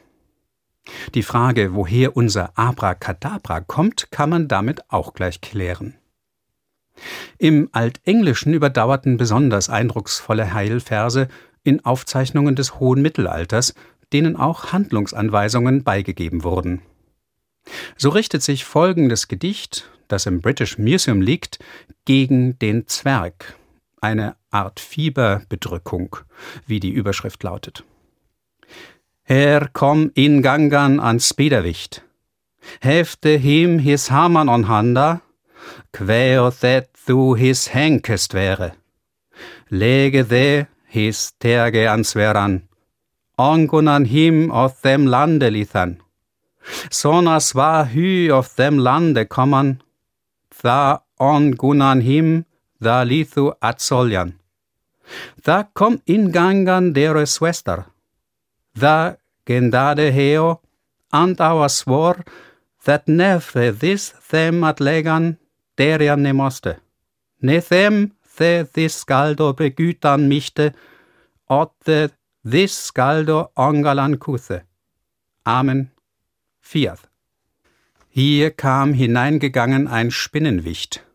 Die 1.14 1.22
Frage, 1.22 1.76
woher 1.76 2.18
unser 2.18 2.58
Abracadabra 2.58 3.62
kommt, 3.62 4.10
kann 4.10 4.32
man 4.32 4.48
damit 4.48 4.82
auch 4.90 5.14
gleich 5.14 5.42
klären. 5.42 5.94
Im 7.38 7.70
Altenglischen 7.72 8.56
überdauerten 8.56 9.18
besonders 9.18 9.70
eindrucksvolle 9.70 10.54
Heilverse 10.54 11.28
in 11.64 11.86
Aufzeichnungen 11.86 12.56
des 12.56 12.80
hohen 12.80 13.04
Mittelalters, 13.04 13.76
denen 14.12 14.36
auch 14.36 14.74
Handlungsanweisungen 14.74 15.84
beigegeben 15.84 16.44
wurden. 16.44 16.82
So 17.96 18.10
richtet 18.10 18.42
sich 18.42 18.66
folgendes 18.66 19.28
Gedicht, 19.28 19.92
das 20.10 20.26
im 20.26 20.42
British 20.42 20.78
Museum 20.78 21.22
liegt, 21.22 21.60
gegen 22.06 22.60
den 22.60 22.88
Zwerg, 22.88 23.56
eine 24.02 24.36
Art 24.52 24.80
Fieberbedrückung, 24.80 26.18
wie 26.68 26.80
die 26.80 26.92
Überschrift 26.92 27.42
lautet. 27.44 27.84
Her 29.24 29.70
kom 29.72 30.12
in 30.16 30.42
gangan 30.42 31.00
an 31.00 31.20
spedervicht. 31.20 32.04
Hefte 32.82 33.38
him 33.38 33.80
his 33.80 34.10
haman 34.10 34.50
on 34.50 34.68
handa, 34.68 35.22
kvæo 35.94 36.52
that 36.62 36.90
thu 37.06 37.36
his 37.36 37.74
henkest 37.74 38.34
wäre. 38.34 38.74
Lege 39.70 40.24
the 40.26 40.66
his 40.88 41.38
terge 41.40 41.90
ansveran, 41.92 42.64
angunan 43.38 44.06
him 44.06 44.52
of 44.52 44.82
them 44.82 45.06
lande 45.06 45.50
lithan. 45.50 46.02
Sonas 46.90 47.56
var 47.56 47.86
hy 47.86 48.32
of 48.32 48.56
them 48.56 48.80
lande 48.80 49.26
komman, 49.26 49.82
tha 50.62 51.02
angunan 51.20 52.02
him, 52.02 52.46
tha 52.84 52.98
lithu 53.12 53.44
atsoljan. 53.70 54.34
Tha 55.46 55.58
kom 55.74 56.02
in 56.06 56.32
gangan 56.32 56.94
deres 56.94 57.32
swester, 57.38 57.86
tha 58.82 59.18
gendade 59.48 60.08
heo, 60.18 60.60
and 61.12 61.42
our 61.42 61.70
swore, 61.70 62.24
that 62.86 63.08
never 63.08 63.72
this 63.72 64.14
them 64.30 64.64
at 64.64 64.80
legan 64.80 65.38
derian 65.78 66.22
ne 66.22 66.32
moste. 66.32 66.74
Ne 67.42 67.60
them 67.60 68.12
the 68.38 68.68
this 68.74 69.04
scaldo 69.04 69.54
begütan 69.54 70.28
michte, 70.32 70.74
otte 71.50 72.12
this 72.44 72.74
scaldo 72.88 73.52
ongalan 73.58 74.18
kuthe. 74.18 74.64
Amen. 75.46 75.92
Viert. 76.62 77.09
Hier 78.12 78.50
kam 78.50 78.94
hineingegangen 78.94 79.88
ein 79.88 80.10
Spinnenwicht, 80.10 81.06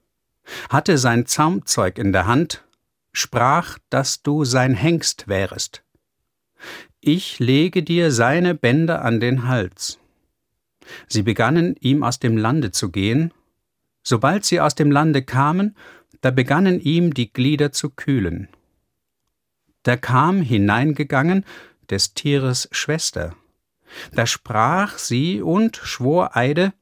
hatte 0.69 0.97
sein 0.97 1.27
Zaumzeug 1.27 1.99
in 1.99 2.13
der 2.13 2.27
Hand, 2.27 2.65
sprach, 3.13 3.79
dass 3.91 4.23
du 4.23 4.45
sein 4.45 4.75
Hengst 4.75 5.27
wärest. 5.27 5.83
Ich 7.01 7.41
lege 7.41 7.83
dir 7.83 8.13
seine 8.13 8.55
Bänder 8.55 9.03
an 9.03 9.19
den 9.19 9.49
Hals. 9.49 9.99
Sie 11.09 11.23
begannen 11.23 11.75
ihm 11.81 12.05
aus 12.05 12.21
dem 12.21 12.37
Lande 12.37 12.71
zu 12.71 12.91
gehen, 12.91 13.33
sobald 14.03 14.45
sie 14.45 14.61
aus 14.61 14.77
dem 14.77 14.91
Lande 14.93 15.23
kamen, 15.23 15.77
da 16.21 16.31
begannen 16.31 16.81
ihm 16.81 17.13
die 17.13 17.33
Glieder 17.33 17.73
zu 17.73 17.91
kühlen. 17.91 18.49
Da 19.83 19.97
kam 19.97 20.41
hineingegangen 20.41 21.45
des 21.91 22.15
Tieres 22.15 22.69
Schwester. 22.71 23.35
Da 24.13 24.27
sprach 24.27 24.99
sie 24.99 25.43
und 25.43 25.77
schwor 25.77 26.37
Eide, 26.37 26.73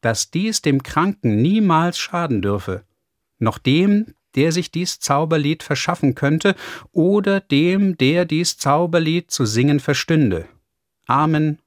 dass 0.00 0.30
dies 0.30 0.62
dem 0.62 0.82
Kranken 0.82 1.40
niemals 1.42 1.98
schaden 1.98 2.42
dürfe, 2.42 2.84
noch 3.38 3.58
dem, 3.58 4.14
der 4.34 4.52
sich 4.52 4.70
dies 4.70 5.00
Zauberlied 5.00 5.62
verschaffen 5.62 6.14
könnte, 6.14 6.54
oder 6.92 7.40
dem, 7.40 7.96
der 7.96 8.24
dies 8.24 8.58
Zauberlied 8.58 9.30
zu 9.30 9.46
singen 9.46 9.80
verstünde. 9.80 10.46
Amen. 11.06 11.58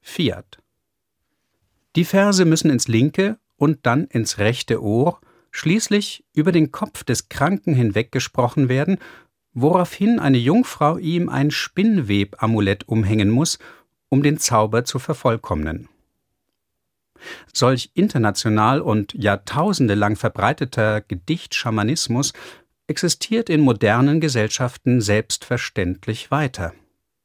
Fiat. 0.00 0.58
Die 1.96 2.04
Verse 2.04 2.44
müssen 2.44 2.70
ins 2.70 2.88
linke 2.88 3.38
und 3.56 3.86
dann 3.86 4.04
ins 4.04 4.38
rechte 4.38 4.82
Ohr, 4.82 5.20
schließlich 5.50 6.24
über 6.34 6.52
den 6.52 6.72
Kopf 6.72 7.04
des 7.04 7.28
Kranken 7.28 7.74
hinweggesprochen 7.74 8.68
werden, 8.68 8.98
woraufhin 9.54 10.18
eine 10.18 10.38
Jungfrau 10.38 10.98
ihm 10.98 11.28
ein 11.28 11.50
Spinnwebamulett 11.50 12.88
umhängen 12.88 13.30
muss, 13.30 13.58
um 14.08 14.22
den 14.22 14.38
Zauber 14.38 14.84
zu 14.84 14.98
vervollkommnen. 14.98 15.88
Solch 17.52 17.90
international 17.94 18.80
und 18.80 19.14
jahrtausendelang 19.14 20.16
verbreiteter 20.16 21.00
Gedichtschamanismus 21.00 22.32
existiert 22.86 23.50
in 23.50 23.60
modernen 23.60 24.20
Gesellschaften 24.20 25.00
selbstverständlich 25.00 26.30
weiter. 26.30 26.72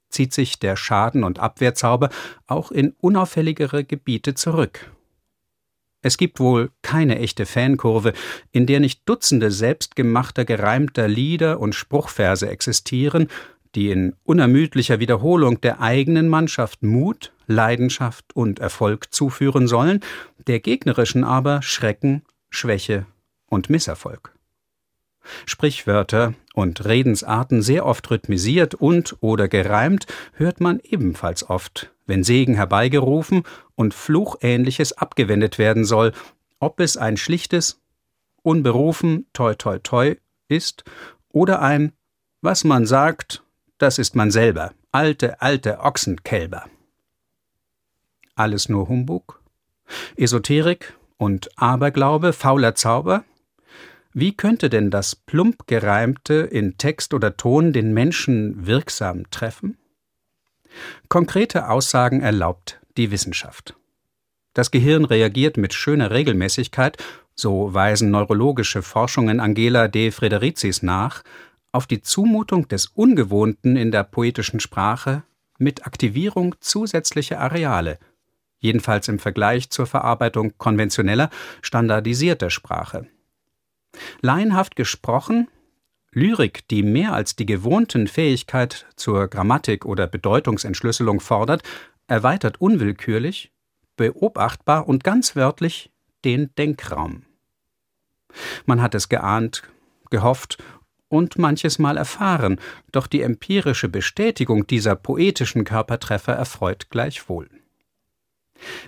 zieht 0.10 0.34
sich 0.34 0.60
der 0.60 0.76
Schaden- 0.76 1.24
und 1.24 1.40
Abwehrzauber 1.40 2.10
auch 2.46 2.72
in 2.72 2.94
unauffälligere 3.00 3.86
Gebiete 3.86 4.34
zurück. 4.34 4.92
Es 6.02 6.18
gibt 6.18 6.40
wohl 6.40 6.72
keine 6.82 7.20
echte 7.20 7.46
Fankurve, 7.46 8.14
in 8.52 8.66
der 8.66 8.80
nicht 8.80 9.08
Dutzende 9.08 9.52
selbstgemachter 9.52 10.46
gereimter 10.46 11.08
Lieder 11.08 11.60
und 11.60 11.76
Spruchverse 11.76 12.50
existieren, 12.50 13.28
die 13.76 13.92
in 13.92 14.16
unermüdlicher 14.24 15.00
Wiederholung 15.00 15.62
der 15.62 15.80
eigenen 15.80 16.28
Mannschaft 16.28 16.84
Mut, 16.84 17.32
Leidenschaft 17.52 18.26
und 18.36 18.60
Erfolg 18.60 19.14
zuführen 19.14 19.68
sollen, 19.68 20.00
der 20.48 20.60
gegnerischen 20.60 21.24
aber 21.24 21.62
Schrecken, 21.62 22.24
Schwäche 22.50 23.06
und 23.48 23.70
Misserfolg. 23.70 24.34
Sprichwörter 25.46 26.34
und 26.54 26.86
Redensarten 26.86 27.62
sehr 27.62 27.86
oft 27.86 28.10
rhythmisiert 28.10 28.74
und 28.74 29.18
oder 29.22 29.48
gereimt 29.48 30.08
hört 30.34 30.60
man 30.60 30.80
ebenfalls 30.80 31.48
oft, 31.48 31.92
wenn 32.08 32.24
Segen 32.24 32.56
herbeigerufen 32.56 33.44
und 33.76 33.94
Fluchähnliches 33.94 34.94
abgewendet 34.94 35.60
werden 35.60 35.86
soll, 35.86 36.12
ob 36.60 36.80
es 36.80 36.98
ein 36.98 37.18
schlichtes 37.18 37.80
unberufen 38.42 39.28
toi 39.34 39.54
toi 39.54 39.78
toi 39.78 40.16
ist 40.48 40.84
oder 41.30 41.62
ein 41.62 41.94
was 42.42 42.64
man 42.64 42.88
sagt, 42.88 43.44
das 43.78 44.00
ist 44.00 44.16
man 44.16 44.32
selber, 44.32 44.74
alte, 44.92 45.42
alte 45.42 45.80
Ochsenkälber. 45.80 46.66
Alles 48.36 48.70
nur 48.70 48.88
Humbug? 48.88 49.42
Esoterik 50.16 50.96
und 51.18 51.50
Aberglaube, 51.58 52.34
fauler 52.34 52.76
Zauber? 52.76 53.24
Wie 54.14 54.36
könnte 54.36 54.70
denn 54.70 54.92
das 54.92 55.16
plump 55.16 55.68
gereimte 55.68 56.34
in 56.34 56.78
Text 56.78 57.14
oder 57.14 57.38
Ton 57.38 57.72
den 57.72 57.94
Menschen 57.94 58.66
wirksam 58.66 59.30
treffen? 59.32 59.78
Konkrete 61.08 61.70
Aussagen 61.70 62.22
erlaubt 62.22 62.80
die 62.98 63.12
Wissenschaft. 63.12 63.76
Das 64.54 64.72
Gehirn 64.72 65.06
reagiert 65.06 65.56
mit 65.58 65.74
schöner 65.74 66.12
Regelmäßigkeit, 66.12 66.98
so 67.36 67.74
weisen 67.74 68.12
neurologische 68.12 68.82
Forschungen 68.82 69.40
Angela 69.40 69.88
de 69.88 70.12
Fredericis 70.12 70.84
nach, 70.84 71.24
auf 71.72 71.88
die 71.88 72.02
Zumutung 72.02 72.68
des 72.68 72.88
Ungewohnten 72.88 73.78
in 73.78 73.92
der 73.92 74.04
poetischen 74.04 74.60
Sprache 74.60 75.24
mit 75.58 75.86
Aktivierung 75.86 76.56
zusätzlicher 76.60 77.40
Areale, 77.40 77.98
jedenfalls 78.62 79.10
im 79.10 79.20
Vergleich 79.20 79.70
zur 79.70 79.86
Verarbeitung 79.86 80.54
konventioneller, 80.58 81.30
standardisierter 81.62 82.50
Sprache. 82.50 83.08
Laienhaft 84.22 84.78
gesprochen, 84.78 85.50
Lyrik, 86.14 86.68
die 86.70 86.84
mehr 86.84 87.14
als 87.14 87.36
die 87.36 87.46
gewohnten 87.46 88.08
Fähigkeit 88.08 88.86
zur 88.96 89.28
Grammatik 89.28 89.86
oder 89.86 90.08
Bedeutungsentschlüsselung 90.08 91.20
fordert, 91.20 91.64
erweitert 92.08 92.60
unwillkürlich, 92.60 93.52
beobachtbar 93.96 94.88
und 94.88 95.04
ganz 95.04 95.36
wörtlich 95.36 95.92
den 96.24 96.54
Denkraum. 96.58 97.24
Man 98.66 98.82
hat 98.82 98.96
es 98.96 99.10
geahnt, 99.10 99.64
gehofft 100.10 100.58
und 101.08 101.38
manches 101.38 101.80
Mal 101.80 101.98
erfahren, 101.98 102.60
doch 102.92 103.08
die 103.08 103.22
empirische 103.22 103.90
Bestätigung 103.90 104.68
dieser 104.68 104.96
poetischen 104.96 105.66
Körpertreffer 105.66 106.34
erfreut 106.34 106.90
gleichwohl. 106.90 107.50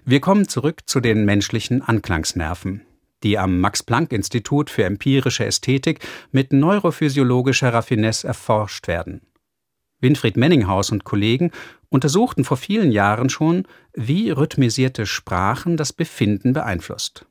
Wir 0.06 0.20
kommen 0.20 0.48
zurück 0.48 0.82
zu 0.86 1.00
den 1.00 1.26
menschlichen 1.26 1.82
Anklangsnerven 1.82 2.86
die 3.24 3.40
am 3.40 3.62
Max-Planck-Institut 3.62 4.70
für 4.70 4.84
empirische 4.84 5.46
Ästhetik 5.46 6.06
mit 6.32 6.52
neurophysiologischer 6.54 7.74
Raffinesse 7.74 8.28
erforscht 8.28 8.88
werden. 8.88 9.22
Winfried 10.00 10.36
Menninghaus 10.36 10.92
und 10.92 11.06
Kollegen 11.06 11.52
untersuchten 11.90 12.44
vor 12.44 12.58
vielen 12.58 12.92
Jahren 12.92 13.30
schon, 13.30 13.66
wie 13.94 14.32
rhythmisierte 14.32 15.06
Sprachen 15.06 15.78
das 15.78 15.94
Befinden 15.94 16.52
beeinflusst. 16.54 17.26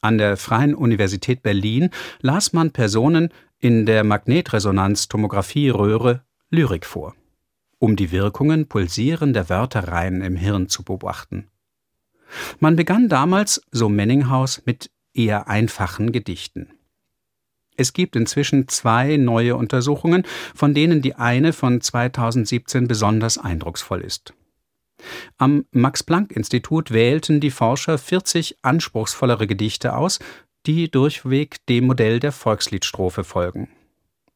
An 0.00 0.18
der 0.18 0.36
Freien 0.36 0.74
Universität 0.74 1.42
Berlin 1.42 1.90
las 2.20 2.52
man 2.52 2.72
Personen 2.72 3.28
in 3.58 3.86
der 3.86 4.02
Magnetresonanztomographie-Röhre 4.04 6.24
Lyrik 6.50 6.84
vor, 6.84 7.14
um 7.78 7.96
die 7.96 8.10
Wirkungen 8.10 8.66
pulsierender 8.66 9.48
Wörterreihen 9.48 10.20
im 10.20 10.36
Hirn 10.36 10.68
zu 10.68 10.82
beobachten. 10.82 11.48
Man 12.60 12.76
begann 12.76 13.08
damals, 13.08 13.62
so 13.70 13.88
Menninghaus, 13.88 14.62
mit 14.64 14.90
eher 15.12 15.48
einfachen 15.48 16.12
Gedichten. 16.12 16.68
Es 17.76 17.92
gibt 17.92 18.14
inzwischen 18.14 18.68
zwei 18.68 19.16
neue 19.16 19.56
Untersuchungen, 19.56 20.24
von 20.54 20.74
denen 20.74 21.02
die 21.02 21.16
eine 21.16 21.52
von 21.52 21.80
2017 21.80 22.86
besonders 22.86 23.38
eindrucksvoll 23.38 24.00
ist. 24.00 24.32
Am 25.38 25.64
Max-Planck-Institut 25.72 26.92
wählten 26.92 27.40
die 27.40 27.50
Forscher 27.50 27.98
40 27.98 28.58
anspruchsvollere 28.62 29.46
Gedichte 29.46 29.96
aus, 29.96 30.20
die 30.66 30.90
durchweg 30.90 31.66
dem 31.66 31.86
Modell 31.86 32.20
der 32.20 32.32
Volksliedstrophe 32.32 33.24
folgen. 33.24 33.68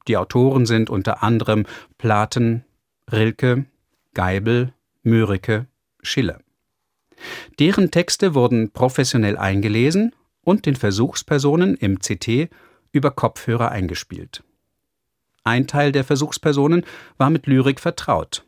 Die 0.09 0.17
Autoren 0.17 0.67
sind 0.67 0.91
unter 0.91 1.23
anderem 1.23 1.65
Platen, 1.97 2.65
Rilke, 3.11 3.67
Geibel, 4.15 4.73
Mörike, 5.03 5.67
Schiller. 6.03 6.41
Deren 7.59 7.91
Texte 7.91 8.35
wurden 8.35 8.71
professionell 8.71 9.37
eingelesen 9.37 10.15
und 10.43 10.67
den 10.67 10.77
Versuchspersonen 10.77 11.75
im 11.75 11.99
CT 11.99 12.49
über 12.93 13.11
Kopfhörer 13.11 13.71
eingespielt. 13.71 14.43
Ein 15.45 15.67
Teil 15.67 15.93
der 15.93 16.05
Versuchspersonen 16.05 16.85
war 17.17 17.31
mit 17.31 17.47
Lyrik 17.47 17.81
vertraut, 17.81 18.45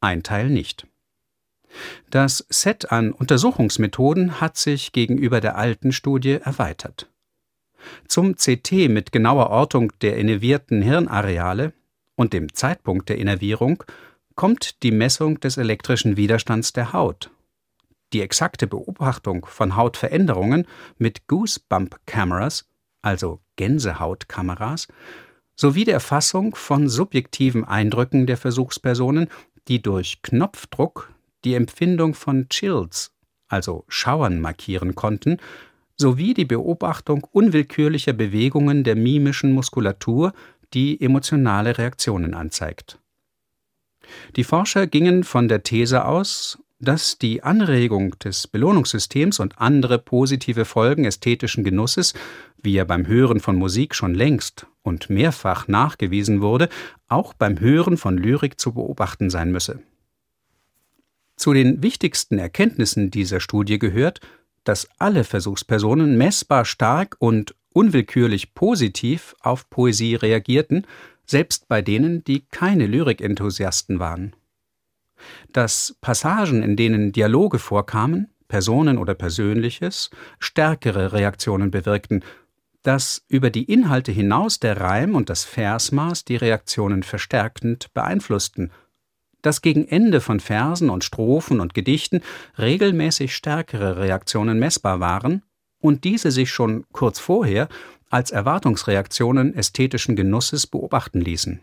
ein 0.00 0.22
Teil 0.22 0.50
nicht. 0.50 0.86
Das 2.10 2.46
Set 2.50 2.92
an 2.92 3.12
Untersuchungsmethoden 3.12 4.40
hat 4.40 4.56
sich 4.56 4.92
gegenüber 4.92 5.40
der 5.40 5.56
alten 5.56 5.92
Studie 5.92 6.38
erweitert. 6.42 7.08
Zum 8.06 8.36
CT 8.36 8.88
mit 8.88 9.12
genauer 9.12 9.50
Ortung 9.50 9.92
der 10.00 10.16
innervierten 10.16 10.82
Hirnareale 10.82 11.72
und 12.14 12.32
dem 12.32 12.52
Zeitpunkt 12.54 13.08
der 13.08 13.18
Innervierung 13.18 13.82
kommt 14.34 14.82
die 14.82 14.92
Messung 14.92 15.40
des 15.40 15.56
elektrischen 15.56 16.16
Widerstands 16.16 16.72
der 16.72 16.92
Haut 16.92 17.30
die 18.12 18.20
exakte 18.20 18.66
Beobachtung 18.66 19.46
von 19.46 19.76
Hautveränderungen 19.76 20.66
mit 20.98 21.26
Goosebump 21.28 21.98
Cameras, 22.06 22.68
also 23.02 23.40
Gänsehautkameras, 23.56 24.88
sowie 25.54 25.84
der 25.84 25.94
Erfassung 25.94 26.54
von 26.54 26.88
subjektiven 26.88 27.64
Eindrücken 27.64 28.26
der 28.26 28.36
Versuchspersonen, 28.36 29.28
die 29.68 29.82
durch 29.82 30.22
Knopfdruck 30.22 31.12
die 31.44 31.54
Empfindung 31.54 32.14
von 32.14 32.48
Chills, 32.48 33.12
also 33.48 33.84
Schauern 33.88 34.40
markieren 34.40 34.94
konnten, 34.94 35.38
sowie 35.96 36.34
die 36.34 36.44
Beobachtung 36.44 37.26
unwillkürlicher 37.30 38.12
Bewegungen 38.12 38.82
der 38.82 38.96
mimischen 38.96 39.52
Muskulatur, 39.52 40.32
die 40.74 41.00
emotionale 41.00 41.78
Reaktionen 41.78 42.34
anzeigt. 42.34 42.98
Die 44.36 44.44
Forscher 44.44 44.86
gingen 44.86 45.22
von 45.22 45.48
der 45.48 45.62
These 45.62 46.04
aus, 46.04 46.58
dass 46.82 47.16
die 47.16 47.44
Anregung 47.44 48.18
des 48.18 48.48
Belohnungssystems 48.48 49.38
und 49.38 49.58
andere 49.60 50.00
positive 50.00 50.64
Folgen 50.64 51.04
ästhetischen 51.04 51.62
Genusses, 51.62 52.12
wie 52.60 52.76
er 52.76 52.84
beim 52.84 53.06
Hören 53.06 53.38
von 53.38 53.54
Musik 53.54 53.94
schon 53.94 54.14
längst 54.14 54.66
und 54.82 55.08
mehrfach 55.08 55.68
nachgewiesen 55.68 56.42
wurde, 56.42 56.68
auch 57.08 57.34
beim 57.34 57.60
Hören 57.60 57.96
von 57.96 58.18
Lyrik 58.18 58.58
zu 58.58 58.74
beobachten 58.74 59.30
sein 59.30 59.52
müsse. 59.52 59.80
Zu 61.36 61.52
den 61.52 61.84
wichtigsten 61.84 62.38
Erkenntnissen 62.38 63.12
dieser 63.12 63.38
Studie 63.38 63.78
gehört, 63.78 64.20
dass 64.64 64.88
alle 64.98 65.22
Versuchspersonen 65.22 66.18
messbar 66.18 66.64
stark 66.64 67.14
und 67.20 67.54
unwillkürlich 67.72 68.54
positiv 68.54 69.36
auf 69.40 69.70
Poesie 69.70 70.16
reagierten, 70.16 70.84
selbst 71.26 71.68
bei 71.68 71.80
denen, 71.80 72.24
die 72.24 72.40
keine 72.50 72.86
Lyrikenthusiasten 72.86 74.00
waren 74.00 74.34
dass 75.52 75.96
Passagen, 76.00 76.62
in 76.62 76.76
denen 76.76 77.12
Dialoge 77.12 77.58
vorkamen, 77.58 78.28
Personen 78.48 78.98
oder 78.98 79.14
Persönliches, 79.14 80.10
stärkere 80.38 81.12
Reaktionen 81.12 81.70
bewirkten, 81.70 82.24
dass 82.82 83.24
über 83.28 83.50
die 83.50 83.64
Inhalte 83.64 84.12
hinaus 84.12 84.58
der 84.58 84.80
Reim 84.80 85.14
und 85.14 85.30
das 85.30 85.44
Versmaß 85.44 86.24
die 86.24 86.36
Reaktionen 86.36 87.02
verstärkend 87.02 87.92
beeinflussten, 87.94 88.72
dass 89.40 89.62
gegen 89.62 89.86
Ende 89.86 90.20
von 90.20 90.40
Versen 90.40 90.90
und 90.90 91.04
Strophen 91.04 91.60
und 91.60 91.74
Gedichten 91.74 92.22
regelmäßig 92.58 93.34
stärkere 93.34 93.98
Reaktionen 93.98 94.58
messbar 94.58 95.00
waren 95.00 95.42
und 95.80 96.04
diese 96.04 96.30
sich 96.30 96.50
schon 96.50 96.84
kurz 96.92 97.18
vorher 97.18 97.68
als 98.08 98.30
Erwartungsreaktionen 98.30 99.54
ästhetischen 99.54 100.16
Genusses 100.16 100.66
beobachten 100.66 101.20
ließen. 101.20 101.60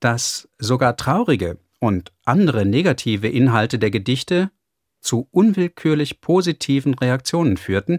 Dass 0.00 0.48
sogar 0.58 0.96
traurige, 0.96 1.58
und 1.82 2.12
andere 2.24 2.64
negative 2.64 3.26
Inhalte 3.26 3.76
der 3.76 3.90
Gedichte 3.90 4.52
zu 5.00 5.26
unwillkürlich 5.32 6.20
positiven 6.20 6.94
Reaktionen 6.94 7.56
führten, 7.56 7.98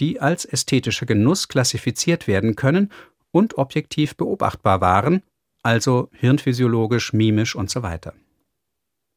die 0.00 0.20
als 0.20 0.44
ästhetischer 0.44 1.06
Genuss 1.06 1.46
klassifiziert 1.46 2.26
werden 2.26 2.56
können 2.56 2.90
und 3.30 3.56
objektiv 3.56 4.16
beobachtbar 4.16 4.80
waren, 4.80 5.22
also 5.62 6.10
hirnphysiologisch, 6.12 7.12
mimisch 7.12 7.54
und 7.54 7.70
so 7.70 7.84
weiter. 7.84 8.14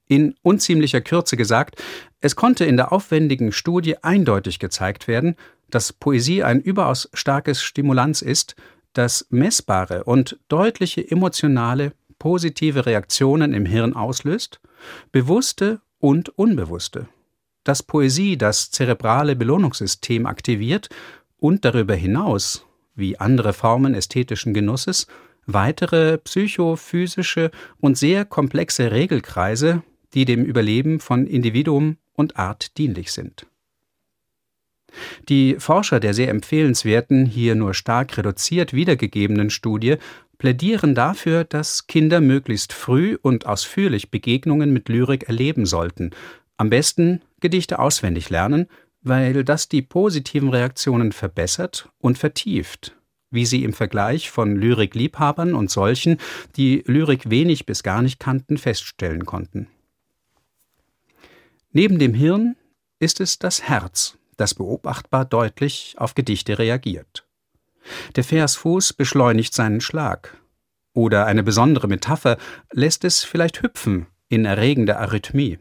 In 0.07 0.35
unziemlicher 0.43 1.01
Kürze 1.01 1.35
gesagt, 1.35 1.81
es 2.21 2.35
konnte 2.35 2.65
in 2.65 2.77
der 2.77 2.91
aufwendigen 2.91 3.51
Studie 3.51 4.03
eindeutig 4.03 4.59
gezeigt 4.59 5.07
werden, 5.07 5.37
dass 5.71 5.91
Poesie 5.91 6.43
ein 6.43 6.61
überaus 6.61 7.09
starkes 7.15 7.63
Stimulanz 7.63 8.21
ist, 8.21 8.55
das 8.93 9.25
messbare 9.31 10.03
und 10.03 10.37
deutliche 10.49 11.09
emotionale, 11.09 11.93
positive 12.23 12.85
Reaktionen 12.85 13.53
im 13.53 13.65
Hirn 13.65 13.97
auslöst, 13.97 14.61
bewusste 15.11 15.81
und 15.99 16.29
unbewusste, 16.29 17.09
dass 17.65 17.83
Poesie 17.83 18.37
das 18.37 18.71
zerebrale 18.71 19.35
Belohnungssystem 19.35 20.25
aktiviert 20.25 20.87
und 21.35 21.65
darüber 21.65 21.95
hinaus, 21.95 22.65
wie 22.95 23.19
andere 23.19 23.51
Formen 23.51 23.93
ästhetischen 23.93 24.53
Genusses, 24.53 25.07
weitere 25.47 26.17
psychophysische 26.17 27.51
und 27.81 27.97
sehr 27.97 28.23
komplexe 28.23 28.91
Regelkreise, 28.91 29.83
die 30.13 30.23
dem 30.23 30.45
Überleben 30.45 31.01
von 31.01 31.27
Individuum 31.27 31.97
und 32.13 32.37
Art 32.37 32.77
dienlich 32.77 33.11
sind. 33.11 33.47
Die 35.29 35.55
Forscher 35.59 35.99
der 35.99 36.13
sehr 36.13 36.29
empfehlenswerten, 36.29 37.25
hier 37.25 37.55
nur 37.55 37.73
stark 37.73 38.17
reduziert 38.17 38.73
wiedergegebenen 38.73 39.49
Studie 39.49 39.97
plädieren 40.37 40.95
dafür, 40.95 41.43
dass 41.43 41.87
Kinder 41.87 42.21
möglichst 42.21 42.73
früh 42.73 43.17
und 43.21 43.45
ausführlich 43.45 44.11
Begegnungen 44.11 44.73
mit 44.73 44.89
Lyrik 44.89 45.23
erleben 45.29 45.65
sollten, 45.65 46.11
am 46.57 46.69
besten 46.69 47.21
Gedichte 47.39 47.79
auswendig 47.79 48.29
lernen, 48.29 48.67
weil 49.01 49.43
das 49.43 49.69
die 49.69 49.81
positiven 49.81 50.49
Reaktionen 50.49 51.11
verbessert 51.11 51.89
und 51.99 52.17
vertieft, 52.17 52.95
wie 53.31 53.45
sie 53.45 53.63
im 53.63 53.73
Vergleich 53.73 54.31
von 54.31 54.55
Lyrikliebhabern 54.55 55.53
und 55.53 55.69
solchen, 55.69 56.17
die 56.55 56.83
Lyrik 56.85 57.29
wenig 57.29 57.65
bis 57.65 57.83
gar 57.83 58.01
nicht 58.01 58.19
kannten, 58.19 58.57
feststellen 58.57 59.25
konnten. 59.25 59.67
Neben 61.71 61.99
dem 61.99 62.13
Hirn 62.13 62.55
ist 62.99 63.19
es 63.19 63.39
das 63.39 63.63
Herz, 63.63 64.17
das 64.37 64.53
beobachtbar 64.53 65.25
deutlich 65.25 65.95
auf 65.97 66.15
Gedichte 66.15 66.59
reagiert. 66.59 67.25
Der 68.15 68.23
Versfuß 68.23 68.93
beschleunigt 68.93 69.53
seinen 69.53 69.81
Schlag. 69.81 70.37
Oder 70.93 71.25
eine 71.25 71.43
besondere 71.43 71.87
Metapher 71.87 72.37
lässt 72.71 73.03
es 73.03 73.23
vielleicht 73.23 73.61
hüpfen 73.61 74.07
in 74.29 74.45
erregender 74.45 74.99
Arrhythmie. 74.99 75.59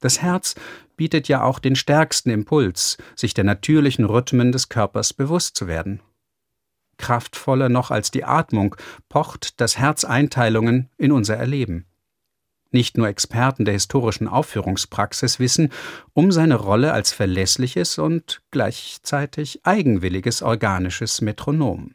Das 0.00 0.20
Herz 0.20 0.54
bietet 0.96 1.28
ja 1.28 1.42
auch 1.42 1.58
den 1.58 1.76
stärksten 1.76 2.30
Impuls, 2.30 2.98
sich 3.16 3.34
der 3.34 3.44
natürlichen 3.44 4.04
Rhythmen 4.04 4.52
des 4.52 4.68
Körpers 4.68 5.12
bewusst 5.12 5.56
zu 5.56 5.66
werden. 5.66 6.00
Kraftvoller 6.98 7.68
noch 7.68 7.90
als 7.90 8.10
die 8.10 8.24
Atmung 8.24 8.76
pocht 9.08 9.60
das 9.60 9.78
Herz 9.78 10.04
Einteilungen 10.04 10.90
in 10.96 11.10
unser 11.10 11.36
Erleben. 11.36 11.86
Nicht 12.74 12.98
nur 12.98 13.06
Experten 13.06 13.64
der 13.64 13.74
historischen 13.74 14.26
Aufführungspraxis 14.26 15.38
wissen 15.38 15.70
um 16.12 16.32
seine 16.32 16.56
Rolle 16.56 16.92
als 16.92 17.12
verlässliches 17.12 17.98
und 17.98 18.42
gleichzeitig 18.50 19.64
eigenwilliges 19.64 20.42
organisches 20.42 21.20
Metronom. 21.20 21.94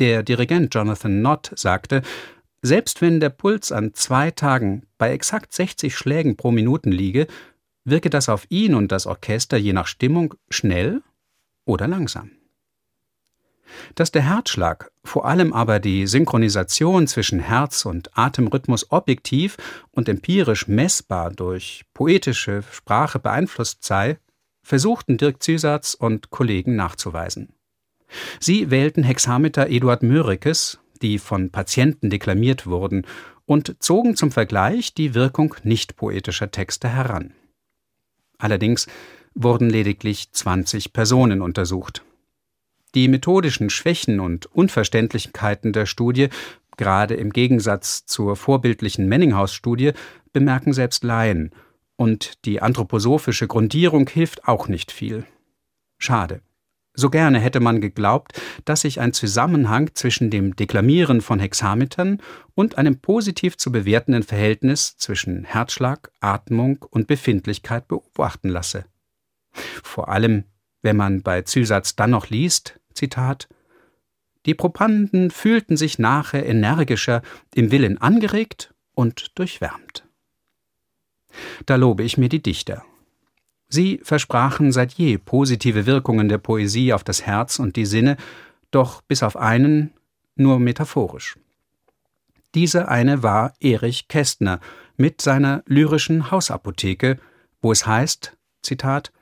Der 0.00 0.24
Dirigent 0.24 0.74
Jonathan 0.74 1.22
Nott 1.22 1.52
sagte, 1.54 2.02
selbst 2.60 3.00
wenn 3.02 3.20
der 3.20 3.30
Puls 3.30 3.70
an 3.70 3.94
zwei 3.94 4.32
Tagen 4.32 4.82
bei 4.98 5.12
exakt 5.12 5.52
60 5.52 5.96
Schlägen 5.96 6.36
pro 6.36 6.50
Minuten 6.50 6.90
liege, 6.90 7.28
wirke 7.84 8.10
das 8.10 8.28
auf 8.28 8.46
ihn 8.48 8.74
und 8.74 8.90
das 8.90 9.06
Orchester 9.06 9.56
je 9.56 9.74
nach 9.74 9.86
Stimmung 9.86 10.34
schnell 10.50 11.04
oder 11.64 11.86
langsam. 11.86 12.32
Dass 13.94 14.10
der 14.10 14.22
Herzschlag, 14.22 14.90
vor 15.04 15.26
allem 15.26 15.52
aber 15.52 15.78
die 15.80 16.06
Synchronisation 16.06 17.06
zwischen 17.06 17.40
Herz 17.40 17.84
und 17.84 18.16
Atemrhythmus 18.16 18.90
objektiv 18.90 19.56
und 19.90 20.08
empirisch 20.08 20.68
messbar 20.68 21.30
durch 21.30 21.84
poetische 21.94 22.62
Sprache 22.70 23.18
beeinflusst 23.18 23.84
sei, 23.84 24.18
versuchten 24.62 25.16
Dirk 25.16 25.42
Züsatz 25.42 25.94
und 25.94 26.30
Kollegen 26.30 26.76
nachzuweisen. 26.76 27.54
Sie 28.40 28.70
wählten 28.70 29.02
Hexameter 29.02 29.68
Eduard 29.68 30.02
Mörikes, 30.02 30.78
die 31.02 31.18
von 31.18 31.50
Patienten 31.50 32.10
deklamiert 32.10 32.66
wurden, 32.66 33.06
und 33.46 33.82
zogen 33.82 34.14
zum 34.14 34.30
Vergleich 34.30 34.92
die 34.92 35.14
Wirkung 35.14 35.54
nicht 35.62 35.96
poetischer 35.96 36.50
Texte 36.50 36.88
heran. 36.88 37.32
Allerdings 38.36 38.86
wurden 39.34 39.70
lediglich 39.70 40.32
20 40.32 40.92
Personen 40.92 41.40
untersucht. 41.40 42.04
Die 42.98 43.06
methodischen 43.06 43.70
Schwächen 43.70 44.18
und 44.18 44.46
Unverständlichkeiten 44.46 45.72
der 45.72 45.86
Studie, 45.86 46.30
gerade 46.76 47.14
im 47.14 47.32
Gegensatz 47.32 48.06
zur 48.06 48.34
vorbildlichen 48.34 49.06
Menninghaus-Studie, 49.06 49.92
bemerken 50.32 50.72
selbst 50.72 51.04
Laien, 51.04 51.52
und 51.94 52.44
die 52.44 52.60
anthroposophische 52.60 53.46
Grundierung 53.46 54.08
hilft 54.08 54.48
auch 54.48 54.66
nicht 54.66 54.90
viel. 54.90 55.24
Schade. 55.98 56.40
So 56.92 57.08
gerne 57.08 57.38
hätte 57.38 57.60
man 57.60 57.80
geglaubt, 57.80 58.32
dass 58.64 58.80
sich 58.80 58.98
ein 58.98 59.12
Zusammenhang 59.12 59.94
zwischen 59.94 60.28
dem 60.28 60.56
Deklamieren 60.56 61.20
von 61.20 61.38
Hexametern 61.38 62.20
und 62.56 62.78
einem 62.78 62.98
positiv 62.98 63.56
zu 63.56 63.70
bewertenden 63.70 64.24
Verhältnis 64.24 64.96
zwischen 64.96 65.44
Herzschlag, 65.44 66.10
Atmung 66.18 66.84
und 66.90 67.06
Befindlichkeit 67.06 67.86
beobachten 67.86 68.48
lasse. 68.48 68.86
Vor 69.84 70.08
allem 70.08 70.46
wenn 70.82 70.96
man 70.96 71.22
bei 71.22 71.42
Zusatz 71.42 71.96
dann 71.96 72.10
noch 72.10 72.30
liest, 72.30 72.77
Zitat, 72.98 73.48
die 74.44 74.54
Probanden 74.54 75.30
fühlten 75.30 75.76
sich 75.76 75.98
nachher 75.98 76.44
energischer, 76.46 77.22
im 77.54 77.70
Willen 77.70 77.98
angeregt 77.98 78.74
und 78.94 79.38
durchwärmt. 79.38 80.04
Da 81.66 81.76
lobe 81.76 82.02
ich 82.02 82.18
mir 82.18 82.28
die 82.28 82.42
Dichter. 82.42 82.84
Sie 83.68 84.00
versprachen 84.02 84.72
seit 84.72 84.94
je 84.94 85.18
positive 85.18 85.86
Wirkungen 85.86 86.28
der 86.28 86.38
Poesie 86.38 86.92
auf 86.92 87.04
das 87.04 87.26
Herz 87.26 87.58
und 87.58 87.76
die 87.76 87.86
Sinne, 87.86 88.16
doch 88.70 89.02
bis 89.02 89.22
auf 89.22 89.36
einen 89.36 89.92
nur 90.34 90.58
metaphorisch. 90.58 91.36
Dieser 92.54 92.88
eine 92.88 93.22
war 93.22 93.52
Erich 93.60 94.08
Kästner 94.08 94.60
mit 94.96 95.20
seiner 95.20 95.62
lyrischen 95.66 96.30
Hausapotheke, 96.30 97.18
wo 97.60 97.70
es 97.70 97.86
heißt, 97.86 98.36
Zitat, 98.62 99.12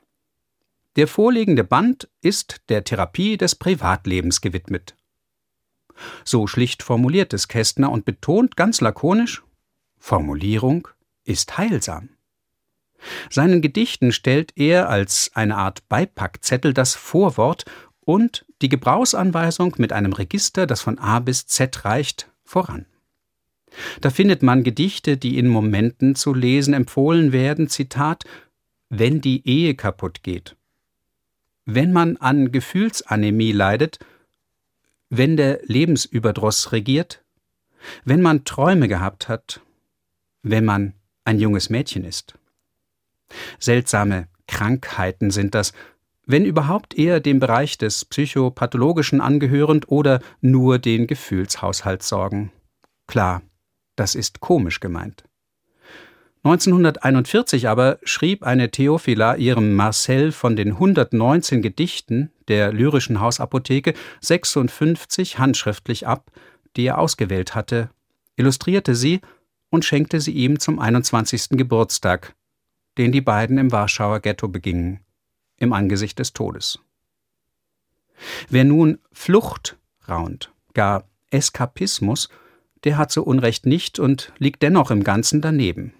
der 0.97 1.07
vorliegende 1.07 1.63
Band 1.63 2.09
ist 2.21 2.61
der 2.69 2.83
Therapie 2.83 3.37
des 3.37 3.55
Privatlebens 3.55 4.41
gewidmet. 4.41 4.95
So 6.25 6.47
schlicht 6.47 6.83
formuliert 6.83 7.33
es 7.33 7.47
Kästner 7.47 7.91
und 7.91 8.03
betont 8.05 8.57
ganz 8.57 8.81
lakonisch 8.81 9.43
Formulierung 9.97 10.87
ist 11.23 11.57
heilsam. 11.57 12.09
Seinen 13.29 13.61
Gedichten 13.61 14.11
stellt 14.11 14.53
er 14.55 14.89
als 14.89 15.31
eine 15.33 15.55
Art 15.55 15.87
Beipackzettel 15.87 16.73
das 16.73 16.95
Vorwort 16.95 17.65
und 17.99 18.45
die 18.61 18.69
Gebrauchsanweisung 18.69 19.75
mit 19.77 19.93
einem 19.93 20.13
Register, 20.13 20.65
das 20.65 20.81
von 20.81 20.97
A 20.97 21.19
bis 21.19 21.45
Z 21.45 21.85
reicht, 21.85 22.31
voran. 22.43 22.85
Da 24.01 24.09
findet 24.09 24.43
man 24.43 24.63
Gedichte, 24.63 25.17
die 25.17 25.37
in 25.37 25.47
Momenten 25.47 26.15
zu 26.15 26.33
lesen 26.33 26.73
empfohlen 26.73 27.31
werden, 27.31 27.67
Zitat, 27.67 28.23
wenn 28.89 29.21
die 29.21 29.47
Ehe 29.47 29.75
kaputt 29.75 30.23
geht, 30.23 30.55
wenn 31.67 31.91
man 31.91 32.15
an 32.17 32.51
Gefühlsanämie 32.53 33.51
leidet, 33.51 33.99
wenn 35.09 35.35
der 35.35 35.59
Lebensüberdruss 35.63 36.71
regiert, 36.71 37.23
wenn 38.05 38.21
man 38.21 38.45
Träume 38.45 38.87
gehabt 38.87 39.27
hat, 39.27 39.61
wenn 40.43 40.63
man 40.63 40.93
ein 41.25 41.39
junges 41.39 41.69
Mädchen 41.69 42.05
ist. 42.05 42.35
Seltsame 43.59 44.29
Krankheiten 44.47 45.29
sind 45.29 45.55
das, 45.55 45.73
wenn 46.25 46.45
überhaupt 46.45 46.97
eher 46.97 47.19
dem 47.19 47.39
Bereich 47.39 47.77
des 47.77 48.05
Psychopathologischen 48.05 49.19
angehörend 49.19 49.89
oder 49.89 50.21
nur 50.39 50.79
den 50.79 51.05
Gefühlshaushalt 51.05 52.01
sorgen. 52.01 52.51
Klar, 53.07 53.41
das 53.97 54.15
ist 54.15 54.39
komisch 54.39 54.79
gemeint. 54.79 55.26
1941 56.47 57.67
aber 57.67 57.99
schrieb 58.03 58.43
eine 58.43 58.71
Theophila 58.71 59.35
ihrem 59.35 59.75
Marcel 59.75 60.31
von 60.31 60.55
den 60.55 60.69
119 60.69 61.61
Gedichten 61.61 62.31
der 62.47 62.71
lyrischen 62.71 63.19
Hausapotheke 63.19 63.93
56 64.21 65.39
handschriftlich 65.39 66.07
ab, 66.07 66.31
die 66.77 66.85
er 66.85 66.99
ausgewählt 66.99 67.53
hatte, 67.53 67.89
illustrierte 68.37 68.95
sie 68.95 69.19
und 69.69 69.83
schenkte 69.83 70.21
sie 70.21 70.31
ihm 70.31 70.57
zum 70.57 70.79
21. 70.79 71.49
Geburtstag, 71.49 72.33
den 72.97 73.11
die 73.11 73.19
beiden 73.19 73.57
im 73.57 73.73
Warschauer 73.73 74.21
Ghetto 74.21 74.47
begingen, 74.47 75.01
im 75.57 75.73
Angesicht 75.73 76.17
des 76.17 76.31
Todes. 76.31 76.79
Wer 78.47 78.63
nun 78.63 78.99
Flucht 79.11 79.77
raunt, 80.07 80.53
gar 80.73 81.03
Eskapismus, 81.29 82.29
der 82.85 82.97
hat 82.97 83.11
so 83.11 83.23
Unrecht 83.23 83.65
nicht 83.65 83.99
und 83.99 84.31
liegt 84.37 84.61
dennoch 84.63 84.91
im 84.91 85.03
Ganzen 85.03 85.41
daneben. 85.41 85.93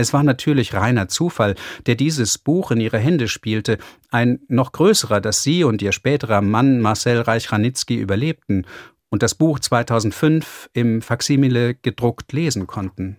Es 0.00 0.14
war 0.14 0.22
natürlich 0.22 0.72
reiner 0.72 1.08
Zufall, 1.08 1.56
der 1.84 1.94
dieses 1.94 2.38
Buch 2.38 2.70
in 2.70 2.80
ihre 2.80 2.98
Hände 2.98 3.28
spielte, 3.28 3.76
ein 4.10 4.40
noch 4.48 4.72
größerer, 4.72 5.20
dass 5.20 5.42
sie 5.42 5.62
und 5.62 5.82
ihr 5.82 5.92
späterer 5.92 6.40
Mann 6.40 6.80
Marcel 6.80 7.20
Reich-Ranitzky 7.20 7.96
überlebten 7.96 8.66
und 9.10 9.22
das 9.22 9.34
Buch 9.34 9.58
2005 9.58 10.70
im 10.72 11.02
Faksimile 11.02 11.74
gedruckt 11.74 12.32
lesen 12.32 12.66
konnten. 12.66 13.18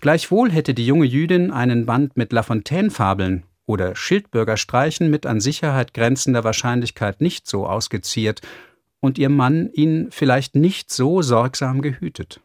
Gleichwohl 0.00 0.50
hätte 0.50 0.72
die 0.72 0.86
junge 0.86 1.04
Jüdin 1.04 1.50
einen 1.50 1.84
Band 1.84 2.16
mit 2.16 2.32
Lafontaine-Fabeln 2.32 3.42
oder 3.66 3.94
Schildbürgerstreichen 3.94 5.10
mit 5.10 5.26
an 5.26 5.40
Sicherheit 5.40 5.92
grenzender 5.92 6.44
Wahrscheinlichkeit 6.44 7.20
nicht 7.20 7.46
so 7.46 7.66
ausgeziert 7.66 8.40
und 9.00 9.18
ihr 9.18 9.28
Mann 9.28 9.70
ihn 9.74 10.08
vielleicht 10.10 10.54
nicht 10.54 10.90
so 10.90 11.20
sorgsam 11.20 11.82
gehütet. 11.82 12.40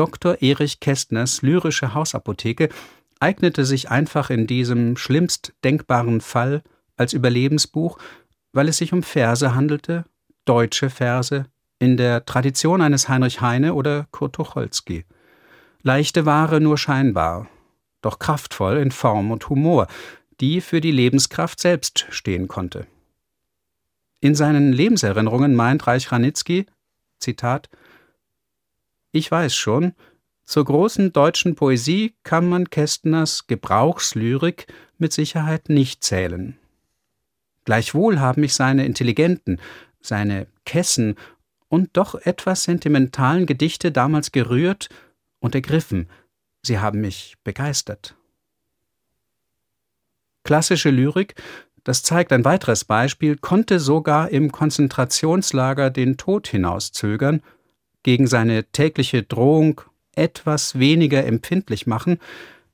Dr. 0.00 0.40
Erich 0.40 0.80
Kästners 0.80 1.42
lyrische 1.42 1.92
Hausapotheke 1.92 2.70
eignete 3.18 3.66
sich 3.66 3.90
einfach 3.90 4.30
in 4.30 4.46
diesem 4.46 4.96
schlimmst 4.96 5.52
denkbaren 5.62 6.22
Fall 6.22 6.62
als 6.96 7.12
Überlebensbuch, 7.12 7.98
weil 8.54 8.68
es 8.68 8.78
sich 8.78 8.94
um 8.94 9.02
Verse 9.02 9.54
handelte, 9.54 10.06
deutsche 10.46 10.88
Verse, 10.88 11.44
in 11.78 11.98
der 11.98 12.24
Tradition 12.24 12.80
eines 12.80 13.10
Heinrich 13.10 13.42
Heine 13.42 13.74
oder 13.74 14.06
Kurt 14.10 14.36
Tucholsky. 14.36 15.04
Leichte 15.82 16.24
Ware 16.24 16.62
nur 16.62 16.78
scheinbar, 16.78 17.50
doch 18.00 18.18
kraftvoll 18.18 18.78
in 18.78 18.92
Form 18.92 19.30
und 19.30 19.50
Humor, 19.50 19.86
die 20.40 20.62
für 20.62 20.80
die 20.80 20.92
Lebenskraft 20.92 21.60
selbst 21.60 22.06
stehen 22.08 22.48
konnte. 22.48 22.86
In 24.22 24.34
seinen 24.34 24.72
Lebenserinnerungen 24.72 25.54
meint 25.54 25.86
Reich 25.86 26.10
Ranitzky, 26.10 26.64
Zitat, 27.18 27.68
Ich 29.12 29.30
weiß 29.30 29.54
schon, 29.54 29.94
zur 30.44 30.64
großen 30.64 31.12
deutschen 31.12 31.54
Poesie 31.54 32.14
kann 32.22 32.48
man 32.48 32.70
Kästners 32.70 33.46
Gebrauchslyrik 33.46 34.66
mit 34.98 35.12
Sicherheit 35.12 35.68
nicht 35.68 36.04
zählen. 36.04 36.58
Gleichwohl 37.64 38.20
haben 38.20 38.40
mich 38.40 38.54
seine 38.54 38.84
intelligenten, 38.84 39.60
seine 40.00 40.46
Kessen 40.64 41.16
und 41.68 41.90
doch 41.96 42.14
etwas 42.14 42.64
sentimentalen 42.64 43.46
Gedichte 43.46 43.92
damals 43.92 44.32
gerührt 44.32 44.88
und 45.38 45.54
ergriffen, 45.54 46.08
sie 46.62 46.78
haben 46.78 47.00
mich 47.00 47.36
begeistert. 47.44 48.16
Klassische 50.42 50.90
Lyrik, 50.90 51.34
das 51.84 52.02
zeigt 52.02 52.32
ein 52.32 52.44
weiteres 52.44 52.84
Beispiel, 52.84 53.36
konnte 53.36 53.78
sogar 53.78 54.30
im 54.30 54.52
Konzentrationslager 54.52 55.90
den 55.90 56.16
Tod 56.16 56.48
hinauszögern, 56.48 57.42
gegen 58.02 58.26
seine 58.26 58.64
tägliche 58.64 59.22
Drohung 59.22 59.82
etwas 60.14 60.78
weniger 60.78 61.24
empfindlich 61.24 61.86
machen, 61.86 62.18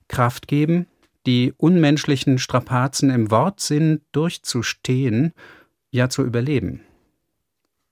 Kraft 0.08 0.48
geben, 0.48 0.86
die 1.26 1.52
unmenschlichen 1.56 2.38
Strapazen 2.38 3.10
im 3.10 3.30
Wortsinn 3.30 4.02
durchzustehen, 4.12 5.32
ja 5.90 6.08
zu 6.08 6.22
überleben. 6.22 6.82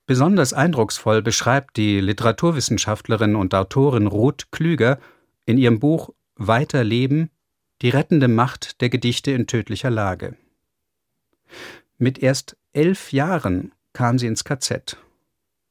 Besonders 0.06 0.52
eindrucksvoll 0.52 1.22
beschreibt 1.22 1.76
die 1.76 2.00
Literaturwissenschaftlerin 2.00 3.34
und 3.36 3.54
Autorin 3.54 4.06
Ruth 4.06 4.52
Klüger 4.52 4.98
in 5.46 5.58
ihrem 5.58 5.80
Buch 5.80 6.10
Weiterleben 6.36 7.30
die 7.80 7.88
rettende 7.88 8.28
Macht 8.28 8.80
der 8.80 8.90
Gedichte 8.90 9.30
in 9.30 9.46
tödlicher 9.46 9.90
Lage. 9.90 10.36
Mit 11.98 12.18
erst 12.18 12.56
elf 12.72 13.12
Jahren 13.12 13.72
kam 13.92 14.18
sie 14.18 14.26
ins 14.26 14.44
KZ. 14.44 14.96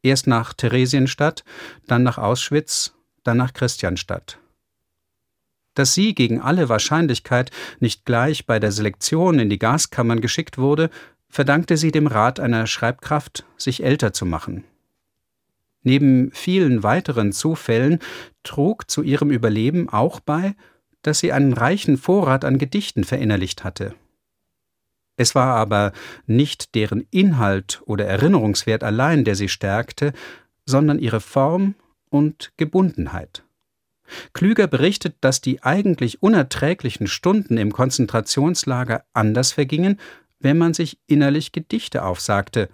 Erst 0.03 0.27
nach 0.27 0.53
Theresienstadt, 0.53 1.43
dann 1.87 2.03
nach 2.03 2.17
Auschwitz, 2.17 2.93
dann 3.23 3.37
nach 3.37 3.53
Christianstadt. 3.53 4.37
Dass 5.73 5.93
sie 5.95 6.13
gegen 6.13 6.39
alle 6.39 6.69
Wahrscheinlichkeit 6.69 7.49
nicht 7.79 8.05
gleich 8.05 8.45
bei 8.45 8.59
der 8.59 8.71
Selektion 8.71 9.39
in 9.39 9.49
die 9.49 9.57
Gaskammern 9.57 10.21
geschickt 10.21 10.57
wurde, 10.57 10.91
verdankte 11.29 11.77
sie 11.77 11.91
dem 11.91 12.05
Rat 12.05 12.39
einer 12.39 12.67
Schreibkraft, 12.67 13.45
sich 13.57 13.83
älter 13.83 14.13
zu 14.13 14.25
machen. 14.25 14.65
Neben 15.81 16.31
vielen 16.31 16.83
weiteren 16.83 17.31
Zufällen 17.31 17.99
trug 18.43 18.89
zu 18.91 19.01
ihrem 19.01 19.31
Überleben 19.31 19.89
auch 19.89 20.19
bei, 20.19 20.55
dass 21.01 21.19
sie 21.19 21.31
einen 21.31 21.53
reichen 21.53 21.97
Vorrat 21.97 22.45
an 22.45 22.57
Gedichten 22.57 23.03
verinnerlicht 23.03 23.63
hatte. 23.63 23.95
Es 25.15 25.35
war 25.35 25.55
aber 25.55 25.91
nicht 26.25 26.75
deren 26.75 27.07
Inhalt 27.11 27.81
oder 27.85 28.05
Erinnerungswert 28.05 28.83
allein, 28.83 29.23
der 29.23 29.35
sie 29.35 29.49
stärkte, 29.49 30.13
sondern 30.65 30.99
ihre 30.99 31.19
Form 31.19 31.75
und 32.09 32.51
Gebundenheit. 32.57 33.43
Klüger 34.33 34.67
berichtet, 34.67 35.15
dass 35.21 35.41
die 35.41 35.63
eigentlich 35.63 36.21
unerträglichen 36.21 37.07
Stunden 37.07 37.57
im 37.57 37.71
Konzentrationslager 37.71 39.05
anders 39.13 39.51
vergingen, 39.51 39.99
wenn 40.39 40.57
man 40.57 40.73
sich 40.73 40.99
innerlich 41.07 41.51
Gedichte 41.51 42.03
aufsagte, 42.03 42.69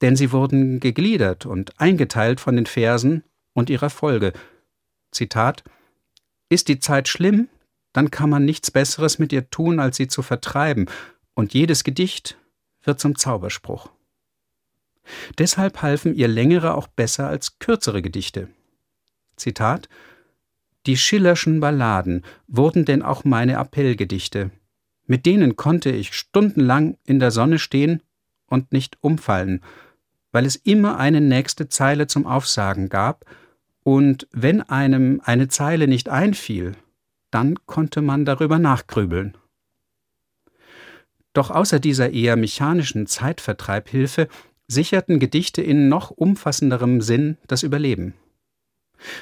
denn 0.00 0.16
sie 0.16 0.32
wurden 0.32 0.80
gegliedert 0.80 1.46
und 1.46 1.78
eingeteilt 1.78 2.40
von 2.40 2.56
den 2.56 2.66
Versen 2.66 3.24
und 3.52 3.70
ihrer 3.70 3.90
Folge. 3.90 4.32
Zitat 5.12 5.64
Ist 6.48 6.68
die 6.68 6.78
Zeit 6.78 7.08
schlimm, 7.08 7.48
dann 7.92 8.10
kann 8.10 8.30
man 8.30 8.44
nichts 8.44 8.70
Besseres 8.70 9.18
mit 9.18 9.32
ihr 9.32 9.50
tun, 9.50 9.78
als 9.78 9.96
sie 9.96 10.08
zu 10.08 10.22
vertreiben, 10.22 10.86
und 11.34 11.54
jedes 11.54 11.84
Gedicht 11.84 12.38
wird 12.82 13.00
zum 13.00 13.16
Zauberspruch. 13.16 13.90
Deshalb 15.38 15.82
halfen 15.82 16.14
ihr 16.14 16.28
längere 16.28 16.74
auch 16.74 16.86
besser 16.86 17.28
als 17.28 17.58
kürzere 17.58 18.02
Gedichte. 18.02 18.48
Zitat 19.36 19.88
Die 20.86 20.96
Schillerschen 20.96 21.60
Balladen 21.60 22.24
wurden 22.46 22.84
denn 22.84 23.02
auch 23.02 23.24
meine 23.24 23.58
Appellgedichte. 23.58 24.50
Mit 25.06 25.26
denen 25.26 25.56
konnte 25.56 25.90
ich 25.90 26.14
stundenlang 26.14 26.96
in 27.04 27.18
der 27.18 27.30
Sonne 27.30 27.58
stehen 27.58 28.02
und 28.46 28.72
nicht 28.72 28.96
umfallen, 29.02 29.62
weil 30.32 30.46
es 30.46 30.56
immer 30.56 30.98
eine 30.98 31.20
nächste 31.20 31.68
Zeile 31.68 32.06
zum 32.06 32.26
Aufsagen 32.26 32.88
gab, 32.88 33.24
und 33.84 34.26
wenn 34.32 34.62
einem 34.62 35.20
eine 35.22 35.48
Zeile 35.48 35.86
nicht 35.86 36.08
einfiel, 36.08 36.72
dann 37.30 37.66
konnte 37.66 38.00
man 38.00 38.24
darüber 38.24 38.58
nachgrübeln. 38.58 39.36
Doch 41.34 41.50
außer 41.50 41.80
dieser 41.80 42.12
eher 42.12 42.36
mechanischen 42.36 43.06
Zeitvertreibhilfe 43.06 44.28
sicherten 44.66 45.18
Gedichte 45.18 45.60
in 45.60 45.88
noch 45.88 46.10
umfassenderem 46.10 47.02
Sinn 47.02 47.36
das 47.46 47.62
Überleben. 47.62 48.14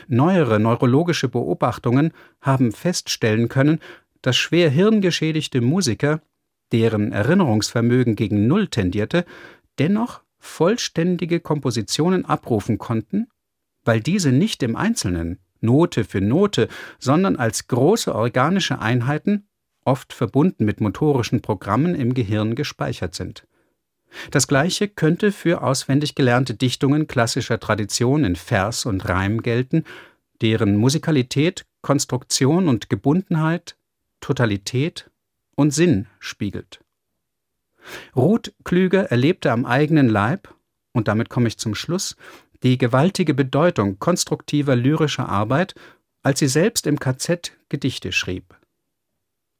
Neuere 0.06 0.60
neurologische 0.60 1.28
Beobachtungen 1.28 2.12
haben 2.40 2.70
feststellen 2.70 3.48
können, 3.48 3.80
dass 4.20 4.36
schwer 4.36 4.70
hirngeschädigte 4.70 5.60
Musiker, 5.60 6.22
deren 6.70 7.12
Erinnerungsvermögen 7.12 8.14
gegen 8.14 8.46
Null 8.46 8.68
tendierte, 8.68 9.24
dennoch 9.78 10.22
vollständige 10.38 11.40
Kompositionen 11.40 12.24
abrufen 12.24 12.78
konnten, 12.78 13.28
weil 13.84 14.00
diese 14.00 14.32
nicht 14.32 14.62
im 14.62 14.76
Einzelnen, 14.76 15.38
Note 15.60 16.04
für 16.04 16.20
Note, 16.20 16.68
sondern 16.98 17.36
als 17.36 17.68
große 17.68 18.14
organische 18.14 18.80
Einheiten, 18.80 19.48
oft 19.84 20.12
verbunden 20.12 20.64
mit 20.64 20.80
motorischen 20.80 21.42
Programmen 21.42 21.94
im 21.94 22.14
Gehirn 22.14 22.54
gespeichert 22.54 23.14
sind. 23.14 23.46
Das 24.30 24.46
gleiche 24.46 24.88
könnte 24.88 25.32
für 25.32 25.62
auswendig 25.62 26.14
gelernte 26.14 26.54
Dichtungen 26.54 27.06
klassischer 27.06 27.58
Tradition 27.58 28.24
in 28.24 28.36
Vers 28.36 28.84
und 28.84 29.08
Reim 29.08 29.42
gelten, 29.42 29.84
deren 30.42 30.76
Musikalität, 30.76 31.64
Konstruktion 31.80 32.68
und 32.68 32.90
Gebundenheit, 32.90 33.76
Totalität 34.20 35.10
und 35.54 35.72
Sinn 35.72 36.06
spiegelt. 36.18 36.80
Ruth 38.14 38.52
Klüger 38.64 39.10
erlebte 39.10 39.50
am 39.50 39.64
eigenen 39.64 40.08
Leib, 40.08 40.54
und 40.92 41.08
damit 41.08 41.30
komme 41.30 41.48
ich 41.48 41.58
zum 41.58 41.74
Schluss, 41.74 42.16
die 42.62 42.78
gewaltige 42.78 43.34
Bedeutung 43.34 43.98
konstruktiver 43.98 44.76
lyrischer 44.76 45.28
Arbeit, 45.28 45.74
als 46.22 46.38
sie 46.38 46.48
selbst 46.48 46.86
im 46.86 47.00
KZ 47.00 47.52
Gedichte 47.68 48.12
schrieb. 48.12 48.54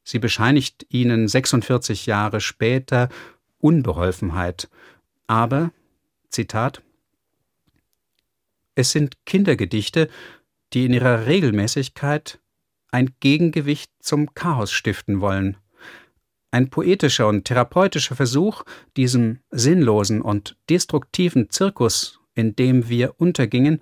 Sie 0.04 0.18
bescheinigt 0.18 0.86
ihnen 0.88 1.28
46 1.28 2.06
Jahre 2.06 2.40
später 2.40 3.08
Unbeholfenheit. 3.58 4.68
Aber, 5.26 5.72
Zitat, 6.28 6.82
es 8.74 8.90
sind 8.90 9.24
Kindergedichte, 9.26 10.08
die 10.72 10.86
in 10.86 10.92
ihrer 10.92 11.26
Regelmäßigkeit 11.26 12.40
ein 12.90 13.14
Gegengewicht 13.20 13.90
zum 14.00 14.34
Chaos 14.34 14.72
stiften 14.72 15.20
wollen. 15.20 15.56
Ein 16.50 16.68
poetischer 16.68 17.28
und 17.28 17.44
therapeutischer 17.44 18.14
Versuch, 18.16 18.64
diesem 18.96 19.40
sinnlosen 19.50 20.20
und 20.20 20.56
destruktiven 20.68 21.50
Zirkus, 21.50 22.20
in 22.34 22.56
dem 22.56 22.88
wir 22.88 23.18
untergingen, 23.18 23.80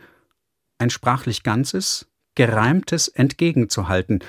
ein 0.78 0.90
sprachlich 0.90 1.42
Ganzes, 1.42 2.06
Gereimtes 2.36 3.08
entgegenzuhalten, 3.08 4.20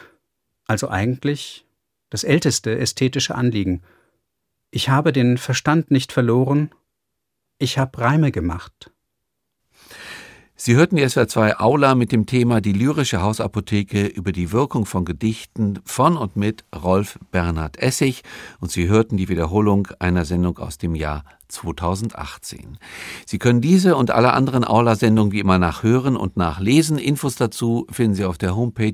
also 0.66 0.90
eigentlich 0.90 1.66
das 2.12 2.24
älteste 2.24 2.78
ästhetische 2.78 3.34
Anliegen– 3.34 3.82
ich 4.72 4.88
habe 4.88 5.12
den 5.12 5.38
Verstand 5.38 5.92
nicht 5.92 6.14
verloren, 6.14 6.72
ich 7.60 7.78
habe 7.78 8.00
Reime 8.00 8.32
gemacht. 8.32 8.92
Sie 10.56 10.76
hörten 10.76 10.96
die 10.96 11.04
SWR2 11.04 11.60
Aula 11.60 11.96
mit 11.96 12.12
dem 12.12 12.28
Thema 12.28 12.62
Die 12.62 12.72
lyrische 12.72 13.22
Hausapotheke 13.22 14.06
über 14.06 14.32
die 14.32 14.52
Wirkung 14.52 14.86
von 14.86 15.04
Gedichten 15.06 15.80
von 15.84 16.16
und 16.16 16.38
mit 16.38 16.64
Rolf 16.74 17.20
Bernhard 17.32 17.78
Essig 17.80 18.22
und 18.60 18.72
Sie 18.72 18.88
hörten 18.88 19.18
die 19.18 19.28
Wiederholung 19.28 19.88
einer 20.00 20.24
Sendung 20.24 20.60
aus 20.60 20.78
dem 20.78 20.96
Jahr 20.96 21.26
2018. 21.50 22.78
Sie 23.26 23.40
können 23.40 23.60
diese 23.60 23.98
und 23.98 24.12
alle 24.12 24.34
anderen 24.34 24.64
Aula-Sendungen 24.64 25.34
wie 25.34 25.40
immer 25.40 25.58
nachhören 25.58 26.16
und 26.16 26.38
nachlesen. 26.38 26.98
Infos 26.98 27.36
dazu 27.36 27.88
finden 27.92 28.16
Sie 28.16 28.26
auf 28.26 28.38
der 28.38 28.56
Homepage 28.56 28.94